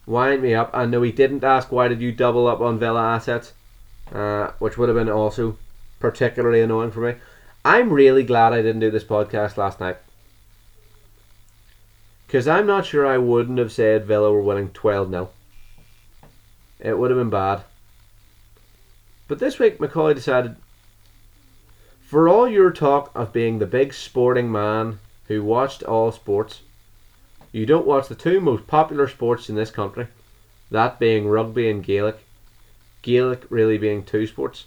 wind 0.06 0.42
me 0.42 0.54
up. 0.54 0.70
I 0.72 0.87
know 0.87 1.02
he 1.02 1.10
didn't 1.10 1.42
ask 1.42 1.72
why 1.72 1.88
did 1.88 2.00
you 2.00 2.12
double 2.12 2.46
up 2.46 2.60
on 2.60 2.78
Villa 2.78 3.02
assets, 3.02 3.52
uh, 4.12 4.52
which 4.60 4.78
would 4.78 4.88
have 4.88 4.96
been 4.96 5.10
also 5.10 5.58
particularly 5.98 6.60
annoying 6.60 6.92
for 6.92 7.00
me. 7.00 7.14
I'm 7.64 7.92
really 7.92 8.22
glad 8.22 8.52
I 8.52 8.62
didn't 8.62 8.80
do 8.80 8.90
this 8.92 9.04
podcast 9.04 9.56
last 9.56 9.80
night. 9.80 9.96
Because 12.26 12.46
I'm 12.46 12.66
not 12.66 12.87
sure 12.87 13.04
I 13.06 13.18
wouldn't 13.18 13.58
have 13.58 13.72
said 13.72 14.06
Villa 14.06 14.30
were 14.30 14.42
winning 14.42 14.68
12 14.68 15.10
0. 15.10 15.30
It 16.85 16.99
would 16.99 17.11
have 17.11 17.18
been 17.18 17.31
bad. 17.31 17.64
But 19.27 19.38
this 19.38 19.59
week, 19.59 19.79
McCoy 19.79 20.14
decided 20.14 20.57
for 22.03 22.29
all 22.29 22.47
your 22.47 22.70
talk 22.70 23.11
of 23.14 23.33
being 23.33 23.59
the 23.59 23.66
big 23.66 23.94
sporting 23.94 24.53
man 24.53 24.99
who 25.27 25.42
watched 25.42 25.83
all 25.83 26.12
sports, 26.12 26.61
you 27.53 27.64
don't 27.64 27.87
watch 27.87 28.09
the 28.09 28.14
two 28.14 28.38
most 28.38 28.66
popular 28.66 29.09
sports 29.09 29.49
in 29.49 29.57
this 29.57 29.70
country, 29.70 30.09
that 30.70 30.99
being 30.99 31.27
rugby 31.27 31.70
and 31.70 31.83
Gaelic. 31.83 32.18
Gaelic 33.01 33.44
really 33.49 33.79
being 33.79 34.05
two 34.05 34.27
sports. 34.27 34.66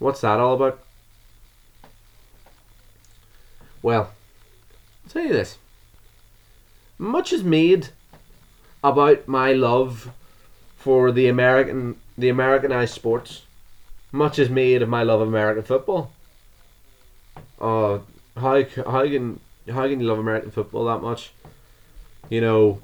What's 0.00 0.22
that 0.22 0.40
all 0.40 0.54
about? 0.54 0.82
Well, 3.82 4.10
I'll 5.04 5.10
tell 5.10 5.22
you 5.22 5.32
this. 5.32 5.58
Much 6.98 7.32
is 7.32 7.44
made 7.44 7.90
about 8.82 9.28
my 9.28 9.52
love 9.52 10.10
for 10.84 11.10
the 11.10 11.28
American 11.28 11.96
the 12.18 12.28
Americanized 12.28 12.92
sports. 12.92 13.46
Much 14.12 14.38
is 14.38 14.50
made 14.50 14.82
of 14.82 14.88
my 14.88 15.02
love 15.02 15.22
of 15.22 15.28
American 15.28 15.62
football. 15.62 16.12
Oh, 17.58 18.02
how 18.36 18.62
how 18.86 19.02
can 19.04 19.40
how 19.66 19.88
can 19.88 20.00
you 20.00 20.06
love 20.06 20.18
American 20.18 20.50
football 20.50 20.84
that 20.84 21.00
much? 21.00 21.32
You 22.28 22.42
know, 22.42 22.80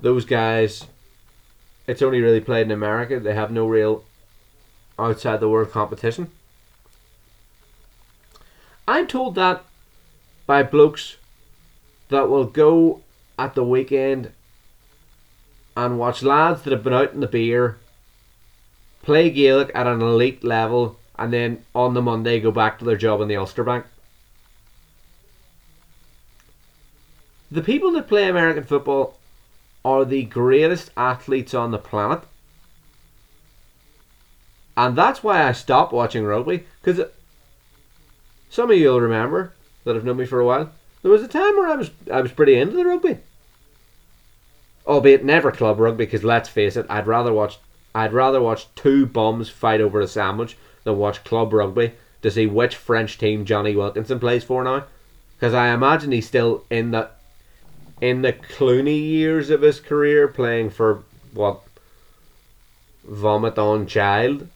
those 0.00 0.24
guys. 0.24 0.86
It's 1.88 2.02
only 2.02 2.20
really 2.20 2.40
played 2.40 2.66
in 2.66 2.70
America. 2.70 3.18
They 3.18 3.34
have 3.34 3.50
no 3.50 3.66
real 3.66 4.04
outside 4.96 5.40
the 5.40 5.48
world 5.48 5.72
competition. 5.72 6.30
I'm 8.86 9.08
told 9.08 9.34
that 9.34 9.64
by 10.46 10.62
blokes 10.62 11.16
that 12.10 12.28
will 12.28 12.44
go 12.44 13.00
at 13.36 13.56
the 13.56 13.64
weekend 13.64 14.30
and 15.76 15.98
watch 15.98 16.22
lads 16.22 16.62
that 16.62 16.72
have 16.72 16.84
been 16.84 16.92
out 16.92 17.12
in 17.12 17.20
the 17.20 17.26
beer 17.26 17.78
play 19.02 19.30
Gaelic 19.30 19.70
at 19.74 19.86
an 19.86 20.00
elite 20.00 20.42
level 20.42 20.98
and 21.18 21.32
then 21.32 21.64
on 21.74 21.94
the 21.94 22.02
Monday 22.02 22.40
go 22.40 22.50
back 22.50 22.78
to 22.78 22.84
their 22.84 22.96
job 22.96 23.20
in 23.20 23.28
the 23.28 23.36
Ulster 23.36 23.62
Bank. 23.62 23.86
The 27.50 27.62
people 27.62 27.92
that 27.92 28.08
play 28.08 28.28
American 28.28 28.64
football 28.64 29.18
are 29.84 30.04
the 30.04 30.24
greatest 30.24 30.90
athletes 30.96 31.54
on 31.54 31.70
the 31.70 31.78
planet. 31.78 32.22
And 34.76 34.96
that's 34.96 35.22
why 35.22 35.46
I 35.46 35.52
stopped 35.52 35.92
watching 35.92 36.24
rugby. 36.24 36.64
Because 36.82 37.06
some 38.50 38.70
of 38.70 38.76
you 38.76 38.88
will 38.88 39.00
remember 39.00 39.52
that 39.84 39.94
have 39.94 40.04
known 40.04 40.16
me 40.16 40.26
for 40.26 40.40
a 40.40 40.46
while. 40.46 40.72
There 41.02 41.12
was 41.12 41.22
a 41.22 41.28
time 41.28 41.54
where 41.56 41.68
I 41.68 41.76
was 41.76 41.90
I 42.12 42.20
was 42.22 42.32
pretty 42.32 42.58
into 42.58 42.76
the 42.76 42.84
rugby. 42.86 43.18
Albeit 44.86 45.24
never 45.24 45.50
club 45.50 45.80
rugby, 45.80 46.04
because 46.04 46.24
let's 46.24 46.48
face 46.48 46.76
it, 46.76 46.86
I'd 46.90 47.06
rather 47.06 47.32
watch 47.32 47.58
I'd 47.94 48.12
rather 48.12 48.40
watch 48.40 48.66
two 48.74 49.06
bums 49.06 49.48
fight 49.48 49.80
over 49.80 50.00
a 50.00 50.08
sandwich 50.08 50.56
than 50.82 50.98
watch 50.98 51.24
club 51.24 51.52
rugby 51.52 51.92
to 52.22 52.30
see 52.30 52.46
which 52.46 52.76
French 52.76 53.18
team 53.18 53.44
Jonny 53.44 53.76
Wilkinson 53.76 54.18
plays 54.18 54.44
for 54.44 54.64
now. 54.64 54.84
Because 55.36 55.54
I 55.54 55.68
imagine 55.68 56.12
he's 56.12 56.26
still 56.26 56.64
in 56.70 56.90
the 56.90 57.08
in 58.00 58.22
the 58.22 58.32
Clooney 58.32 59.00
years 59.00 59.50
of 59.50 59.62
his 59.62 59.80
career 59.80 60.28
playing 60.28 60.70
for 60.70 61.02
what 61.32 61.62
Vomit 63.04 63.58
on 63.58 63.86
Child 63.86 64.48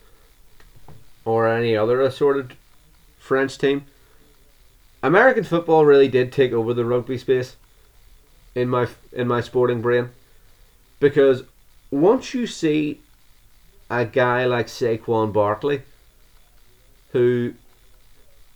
or 1.24 1.48
any 1.48 1.76
other 1.76 2.00
assorted 2.00 2.54
French 3.18 3.56
team. 3.56 3.84
American 5.02 5.44
football 5.44 5.86
really 5.86 6.08
did 6.08 6.32
take 6.32 6.52
over 6.52 6.74
the 6.74 6.84
rugby 6.84 7.16
space 7.16 7.56
in 8.54 8.68
my 8.68 8.88
in 9.12 9.28
my 9.28 9.40
sporting 9.40 9.80
brain 9.80 10.10
because 11.00 11.44
once 11.90 12.34
you 12.34 12.46
see 12.46 13.00
a 13.90 14.04
guy 14.04 14.44
like 14.44 14.66
Saquon 14.66 15.32
Barkley 15.32 15.82
who 17.12 17.54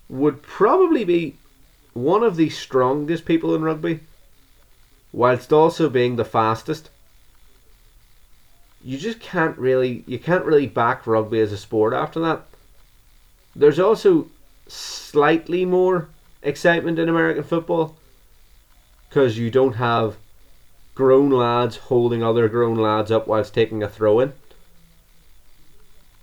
would 0.09 0.43
probably 0.43 1.05
be 1.05 1.37
one 1.95 2.23
of 2.23 2.37
the 2.37 2.51
strongest 2.51 3.25
people 3.25 3.55
in 3.55 3.63
rugby 3.63 4.01
whilst 5.13 5.53
also 5.53 5.89
being 5.89 6.17
the 6.17 6.25
fastest? 6.25 6.91
You 8.85 8.99
just 8.99 9.21
can't 9.21 9.57
really 9.57 10.05
you 10.07 10.19
can't 10.19 10.45
really 10.45 10.67
back 10.67 11.07
rugby 11.07 11.41
as 11.41 11.53
a 11.53 11.57
sport 11.57 11.93
after 11.93 12.21
that. 12.21 12.43
There's 13.55 13.79
also 13.79 14.29
slightly 14.67 15.65
more 15.65 16.09
excitement 16.43 16.99
in 16.99 17.09
American 17.09 17.45
football 17.45 17.97
because 19.09 19.39
you 19.39 19.51
don't 19.51 19.75
have 19.75 20.17
grown 20.95 21.31
lads 21.31 21.77
holding 21.77 22.23
other 22.23 22.49
grown 22.49 22.77
lads 22.77 23.11
up 23.11 23.27
whilst 23.27 23.55
taking 23.55 23.83
a 23.83 23.89
throw 23.89 24.21
in. 24.21 24.33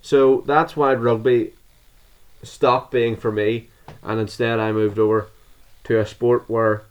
So 0.02 0.44
that's 0.46 0.76
why 0.76 0.94
rugby 0.94 1.54
stopped 2.44 2.92
being 2.92 3.16
for 3.16 3.32
me, 3.32 3.68
and 4.04 4.20
instead 4.20 4.60
I 4.60 4.72
moved 4.72 5.00
over 5.00 5.28
to 5.86 6.00
a 6.00 6.06
sport 6.06 6.46
where 6.48 6.84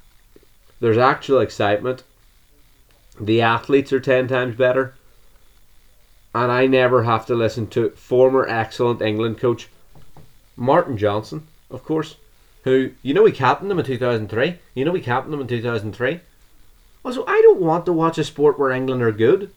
there's 0.81 0.99
actual 0.99 1.41
excitement. 1.41 2.03
The 3.21 3.41
athletes 3.41 3.93
are 3.93 4.01
10 4.01 4.29
times 4.29 4.57
better, 4.57 4.95
and 6.35 6.53
I 6.53 6.67
never 6.67 7.05
have 7.05 7.27
to 7.27 7.35
listen 7.35 7.67
to 7.69 7.91
former 7.91 8.47
excellent 8.47 9.03
England 9.03 9.39
coach 9.39 9.69
Martin 10.57 10.99
Johnson, 10.99 11.47
of 11.71 11.85
course, 11.85 12.17
who, 12.65 12.91
you 13.03 13.15
know, 13.15 13.25
he 13.25 13.33
captained 13.33 13.71
them 13.71 13.79
in 13.79 13.85
2003. 13.85 14.59
You 14.75 14.85
know, 14.85 14.93
he 14.93 15.01
captained 15.01 15.33
them 15.33 15.41
in 15.41 15.47
2003. 15.47 16.21
Also, 17.05 17.25
I 17.27 17.41
don't 17.43 17.61
want 17.61 17.87
to 17.87 17.93
watch 17.93 18.19
a 18.19 18.25
sport 18.25 18.59
where 18.59 18.71
England 18.71 19.03
are 19.03 19.13
good. 19.13 19.53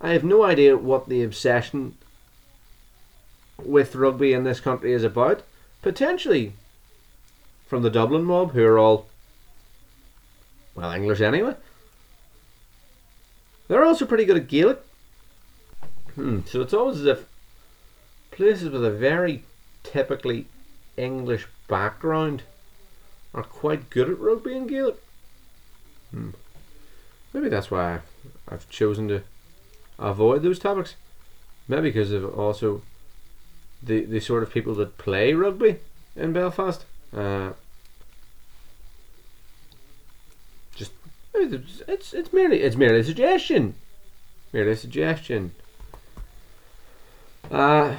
I 0.00 0.10
have 0.10 0.24
no 0.24 0.44
idea 0.44 0.76
what 0.76 1.08
the 1.08 1.22
obsession 1.22 1.96
with 3.62 3.96
rugby 3.96 4.32
in 4.32 4.44
this 4.44 4.60
country 4.60 4.92
is 4.92 5.04
about. 5.04 5.42
Potentially 5.82 6.52
from 7.66 7.82
the 7.82 7.90
Dublin 7.90 8.24
mob, 8.24 8.52
who 8.52 8.64
are 8.64 8.78
all, 8.78 9.06
well, 10.74 10.90
English 10.92 11.20
anyway. 11.20 11.54
They're 13.68 13.84
also 13.84 14.06
pretty 14.06 14.24
good 14.24 14.36
at 14.36 14.48
Gaelic. 14.48 14.80
Hmm, 16.14 16.40
so 16.46 16.62
it's 16.62 16.72
always 16.72 17.00
as 17.00 17.06
if 17.06 17.26
places 18.30 18.70
with 18.70 18.84
a 18.84 18.90
very 18.90 19.44
typically 19.82 20.46
English 20.96 21.46
background 21.68 22.42
are 23.34 23.42
quite 23.42 23.90
good 23.90 24.08
at 24.08 24.18
rugby 24.18 24.56
and 24.56 24.68
Gaelic. 24.68 25.02
Hmm. 26.10 26.30
Maybe 27.32 27.48
that's 27.48 27.70
why 27.70 28.00
I've, 28.48 28.68
chosen 28.70 29.08
to 29.08 29.22
avoid 29.98 30.42
those 30.42 30.58
topics. 30.58 30.94
Maybe 31.66 31.90
because 31.90 32.12
of 32.12 32.38
also 32.38 32.82
the 33.82 34.04
the 34.04 34.20
sort 34.20 34.42
of 34.42 34.52
people 34.52 34.74
that 34.76 34.98
play 34.98 35.34
rugby 35.34 35.76
in 36.16 36.32
Belfast. 36.32 36.84
Uh, 37.14 37.50
just 40.74 40.92
it's 41.86 42.14
it's 42.14 42.32
merely 42.32 42.62
it's 42.62 42.76
merely 42.76 43.00
a 43.00 43.04
suggestion, 43.04 43.74
merely 44.52 44.72
a 44.72 44.76
suggestion. 44.76 45.52
Uh, 47.50 47.96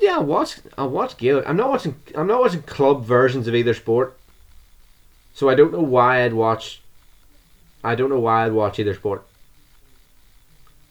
yeah, 0.00 0.16
I 0.16 0.20
watch 0.20 0.58
I 0.76 0.84
watch 0.84 1.16
Gaelic. 1.18 1.48
I'm 1.48 1.56
not 1.56 1.68
watching 1.68 1.96
I'm 2.14 2.26
not 2.26 2.40
watching 2.40 2.62
club 2.62 3.04
versions 3.04 3.46
of 3.46 3.54
either 3.54 3.74
sport. 3.74 4.16
So 5.34 5.50
I 5.50 5.54
don't 5.54 5.72
know 5.72 5.82
why 5.82 6.24
I'd 6.24 6.32
watch 6.32 6.80
I 7.86 7.94
don't 7.94 8.10
know 8.10 8.18
why 8.18 8.44
I'd 8.44 8.52
watch 8.52 8.80
either 8.80 8.94
sport. 8.94 9.22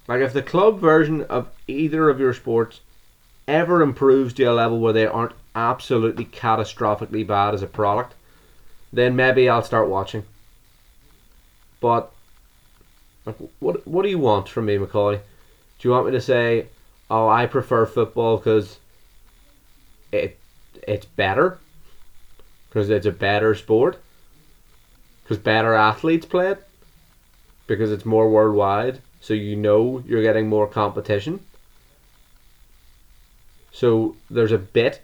Like 0.07 0.21
if 0.21 0.31
the 0.31 0.41
club 0.41 0.79
version 0.79 1.23
of 1.23 1.49
either 1.67 2.09
of 2.09 2.21
your 2.21 2.33
sports 2.33 2.79
ever 3.49 3.81
improves 3.81 4.33
to 4.35 4.43
a 4.45 4.53
level 4.53 4.79
where 4.79 4.93
they 4.93 5.05
aren't 5.05 5.33
absolutely 5.53 6.23
catastrophically 6.23 7.27
bad 7.27 7.53
as 7.53 7.61
a 7.61 7.67
product, 7.67 8.13
then 8.93 9.13
maybe 9.13 9.49
I'll 9.49 9.61
start 9.61 9.89
watching. 9.89 10.23
But 11.81 12.11
like, 13.25 13.35
what 13.59 13.85
what 13.85 14.03
do 14.03 14.09
you 14.09 14.19
want 14.19 14.47
from 14.47 14.65
me, 14.65 14.77
Macaulay? 14.77 15.17
Do 15.17 15.87
you 15.89 15.91
want 15.91 16.05
me 16.05 16.13
to 16.13 16.21
say, 16.21 16.67
"Oh, 17.09 17.27
I 17.27 17.45
prefer 17.45 17.85
football 17.85 18.37
because 18.37 18.79
it 20.13 20.39
it's 20.87 21.05
better 21.05 21.57
because 22.69 22.89
it's 22.89 23.05
a 23.05 23.11
better 23.11 23.53
sport 23.53 23.97
because 25.23 25.39
better 25.39 25.73
athletes 25.73 26.25
play 26.25 26.51
it 26.51 26.65
because 27.67 27.91
it's 27.91 28.05
more 28.05 28.29
worldwide 28.29 29.01
so 29.19 29.33
you 29.33 29.55
know 29.55 30.03
you're 30.05 30.21
getting 30.21 30.47
more 30.47 30.67
competition 30.67 31.39
so 33.71 34.15
there's 34.29 34.51
a 34.51 34.57
bit 34.57 35.01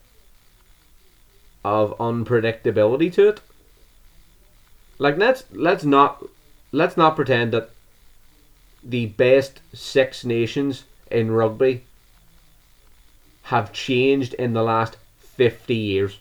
of 1.64 1.98
unpredictability 1.98 3.12
to 3.12 3.30
it 3.30 3.42
like 4.98 5.18
let's 5.18 5.44
let's 5.52 5.84
not 5.84 6.24
let's 6.72 6.98
not 6.98 7.16
pretend 7.16 7.52
that 7.52 7.70
the 8.84 9.06
best 9.06 9.60
six 9.74 10.26
nations 10.26 10.84
in 11.10 11.32
rugby 11.32 11.84
have 13.44 13.74
changed 13.74 14.34
in 14.36 14.54
the 14.54 14.64
last 14.64 14.98
50 15.20 15.76
years. 15.76 16.20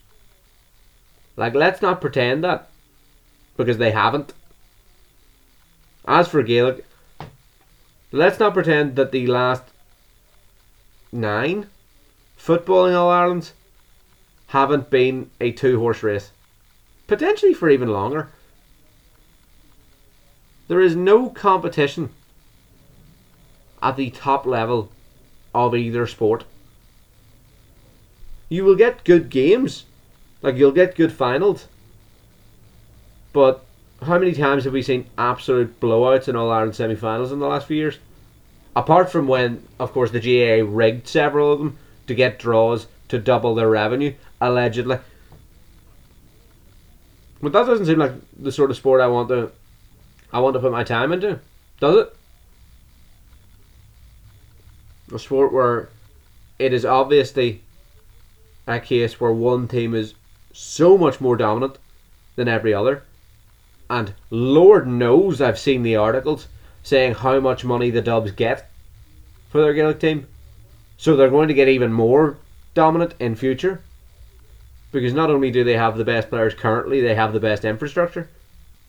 Like, 1.36 1.54
let's 1.54 1.80
not 1.80 2.00
pretend 2.00 2.42
that. 2.44 2.68
Because 3.56 3.78
they 3.78 3.92
haven't. 3.92 4.32
As 6.10 6.26
for 6.26 6.42
Gaelic, 6.42 6.84
let's 8.10 8.40
not 8.40 8.54
pretend 8.54 8.96
that 8.96 9.12
the 9.12 9.28
last 9.28 9.62
nine 11.12 11.68
footballing 12.36 12.96
All 12.96 13.10
Irelands 13.10 13.52
haven't 14.48 14.90
been 14.90 15.30
a 15.40 15.52
two 15.52 15.78
horse 15.78 16.02
race. 16.02 16.32
Potentially 17.06 17.54
for 17.54 17.70
even 17.70 17.90
longer. 17.90 18.28
There 20.66 20.80
is 20.80 20.96
no 20.96 21.30
competition 21.30 22.10
at 23.80 23.94
the 23.94 24.10
top 24.10 24.46
level 24.46 24.90
of 25.54 25.76
either 25.76 26.08
sport 26.08 26.42
you 28.48 28.64
will 28.64 28.74
get 28.74 29.04
good 29.04 29.30
games. 29.30 29.84
Like 30.42 30.56
you'll 30.56 30.72
get 30.72 30.96
good 30.96 31.12
finals. 31.12 31.68
But 33.32 33.64
how 34.02 34.18
many 34.18 34.32
times 34.32 34.64
have 34.64 34.72
we 34.72 34.82
seen 34.82 35.06
absolute 35.18 35.78
blowouts 35.80 36.28
in 36.28 36.36
All 36.36 36.50
Ireland 36.50 36.74
semi 36.74 36.94
finals 36.94 37.32
in 37.32 37.38
the 37.38 37.46
last 37.46 37.66
few 37.66 37.76
years? 37.76 37.98
Apart 38.74 39.10
from 39.10 39.26
when, 39.26 39.66
of 39.78 39.92
course, 39.92 40.10
the 40.10 40.20
GAA 40.20 40.66
rigged 40.66 41.06
several 41.06 41.52
of 41.52 41.58
them 41.58 41.78
to 42.06 42.14
get 42.14 42.38
draws 42.38 42.86
to 43.08 43.18
double 43.18 43.54
their 43.54 43.68
revenue, 43.68 44.14
allegedly. 44.40 44.98
But 47.42 47.52
that 47.52 47.66
doesn't 47.66 47.86
seem 47.86 47.98
like 47.98 48.12
the 48.38 48.52
sort 48.52 48.70
of 48.70 48.76
sport 48.76 49.00
I 49.00 49.06
want 49.06 49.28
to 49.30 49.50
I 50.32 50.40
want 50.40 50.54
to 50.54 50.60
put 50.60 50.72
my 50.72 50.84
time 50.84 51.12
into. 51.12 51.40
Does 51.80 52.06
it? 52.06 52.16
A 55.12 55.18
sport 55.18 55.52
where 55.52 55.88
it 56.58 56.72
is 56.72 56.84
obviously 56.84 57.62
a 58.66 58.78
case 58.78 59.18
where 59.18 59.32
one 59.32 59.66
team 59.66 59.94
is 59.94 60.14
so 60.52 60.96
much 60.96 61.20
more 61.20 61.36
dominant 61.36 61.78
than 62.36 62.46
every 62.46 62.72
other. 62.72 63.02
And 63.90 64.14
Lord 64.30 64.86
knows 64.86 65.40
I've 65.40 65.58
seen 65.58 65.82
the 65.82 65.96
articles 65.96 66.46
saying 66.84 67.14
how 67.14 67.40
much 67.40 67.64
money 67.64 67.90
the 67.90 68.00
Dubs 68.00 68.30
get 68.30 68.70
for 69.50 69.60
their 69.60 69.74
Gaelic 69.74 69.98
team. 69.98 70.28
So 70.96 71.16
they're 71.16 71.28
going 71.28 71.48
to 71.48 71.54
get 71.54 71.68
even 71.68 71.92
more 71.92 72.38
dominant 72.72 73.14
in 73.18 73.34
future. 73.34 73.82
Because 74.92 75.12
not 75.12 75.28
only 75.28 75.50
do 75.50 75.64
they 75.64 75.76
have 75.76 75.98
the 75.98 76.04
best 76.04 76.30
players 76.30 76.54
currently, 76.54 77.00
they 77.00 77.16
have 77.16 77.32
the 77.32 77.40
best 77.40 77.64
infrastructure. 77.64 78.30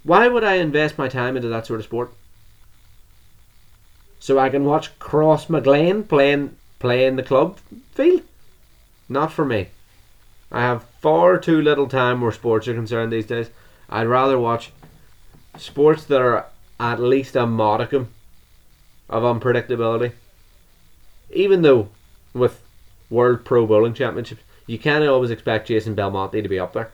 Why 0.03 0.27
would 0.27 0.43
I 0.43 0.55
invest 0.55 0.99
my 0.99 1.07
time 1.07 1.35
into 1.35 1.49
that 1.49 1.65
sort 1.65 1.79
of 1.79 1.85
sport? 1.85 2.11
So 4.19 4.37
I 4.37 4.49
can 4.49 4.65
watch 4.65 4.97
Cross 4.99 5.47
Crossmaglen 5.47 6.07
playing 6.07 6.55
play 6.77 7.07
in 7.07 7.15
the 7.15 7.23
club 7.23 7.57
field. 7.95 8.21
Not 9.09 9.31
for 9.31 9.45
me. 9.45 9.69
I 10.51 10.61
have 10.61 10.83
far 10.99 11.39
too 11.39 11.59
little 11.59 11.87
time 11.87 12.21
where 12.21 12.31
sports 12.31 12.67
are 12.67 12.75
concerned 12.75 13.11
these 13.11 13.25
days. 13.25 13.49
I'd 13.89 14.07
rather 14.07 14.37
watch 14.37 14.71
sports 15.57 16.03
that 16.05 16.21
are 16.21 16.45
at 16.79 16.99
least 16.99 17.35
a 17.35 17.45
modicum 17.45 18.09
of 19.09 19.23
unpredictability. 19.23 20.13
Even 21.31 21.61
though 21.61 21.89
with 22.33 22.61
World 23.09 23.45
Pro 23.45 23.65
Bowling 23.65 23.93
Championships, 23.93 24.41
you 24.65 24.79
can't 24.79 25.05
always 25.05 25.31
expect 25.31 25.67
Jason 25.67 25.95
Belmonte 25.95 26.41
to 26.41 26.49
be 26.49 26.59
up 26.59 26.73
there. 26.73 26.91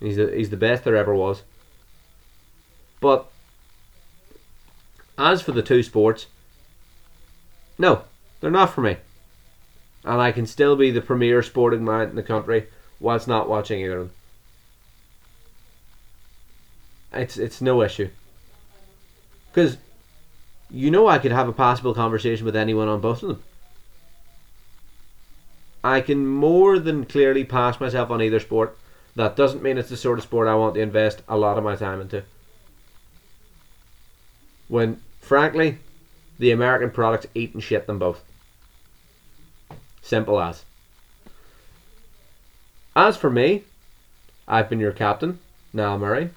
He's 0.00 0.16
the, 0.16 0.30
he's 0.34 0.50
the 0.50 0.56
best 0.56 0.84
there 0.84 0.96
ever 0.96 1.14
was. 1.14 1.42
But 3.00 3.30
as 5.16 5.42
for 5.42 5.52
the 5.52 5.62
two 5.62 5.82
sports, 5.82 6.26
no, 7.78 8.04
they're 8.40 8.50
not 8.50 8.74
for 8.74 8.82
me. 8.82 8.96
And 10.04 10.20
I 10.20 10.32
can 10.32 10.46
still 10.46 10.76
be 10.76 10.90
the 10.90 11.00
premier 11.00 11.42
sporting 11.42 11.84
man 11.84 12.10
in 12.10 12.16
the 12.16 12.22
country 12.22 12.66
whilst 12.98 13.28
not 13.28 13.48
watching 13.48 13.80
either 13.80 13.98
of 13.98 14.08
them. 14.08 14.16
It's 17.12 17.36
it's 17.36 17.60
no 17.60 17.82
issue. 17.82 18.08
Because 19.50 19.76
you 20.70 20.90
know 20.90 21.08
I 21.08 21.18
could 21.18 21.32
have 21.32 21.48
a 21.48 21.52
possible 21.52 21.94
conversation 21.94 22.44
with 22.44 22.56
anyone 22.56 22.88
on 22.88 23.00
both 23.00 23.22
of 23.22 23.28
them. 23.28 23.42
I 25.82 26.00
can 26.00 26.26
more 26.26 26.78
than 26.78 27.06
clearly 27.06 27.44
pass 27.44 27.80
myself 27.80 28.10
on 28.10 28.22
either 28.22 28.40
sport. 28.40 28.76
That 29.16 29.34
doesn't 29.34 29.62
mean 29.62 29.78
it's 29.78 29.88
the 29.88 29.96
sort 29.96 30.18
of 30.18 30.24
sport 30.24 30.46
I 30.46 30.54
want 30.54 30.74
to 30.74 30.80
invest 30.80 31.22
a 31.28 31.36
lot 31.36 31.58
of 31.58 31.64
my 31.64 31.74
time 31.74 32.00
into. 32.00 32.22
When, 34.68 35.00
frankly, 35.20 35.78
the 36.38 36.52
American 36.52 36.90
products 36.90 37.26
eat 37.34 37.54
and 37.54 37.62
shit 37.62 37.86
them 37.86 37.98
both. 37.98 38.22
Simple 40.02 40.40
as. 40.40 40.64
As 42.94 43.16
for 43.16 43.30
me, 43.30 43.64
I've 44.46 44.68
been 44.68 44.80
your 44.80 44.92
captain, 44.92 45.38
Niall 45.72 45.98
Murray. 45.98 46.30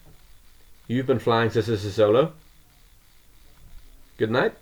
You've 0.88 1.08
been 1.08 1.20
flying 1.20 1.50
Sissy 1.50 1.78
Solo. 1.90 2.34
Good 4.18 4.32
night. 4.32 4.54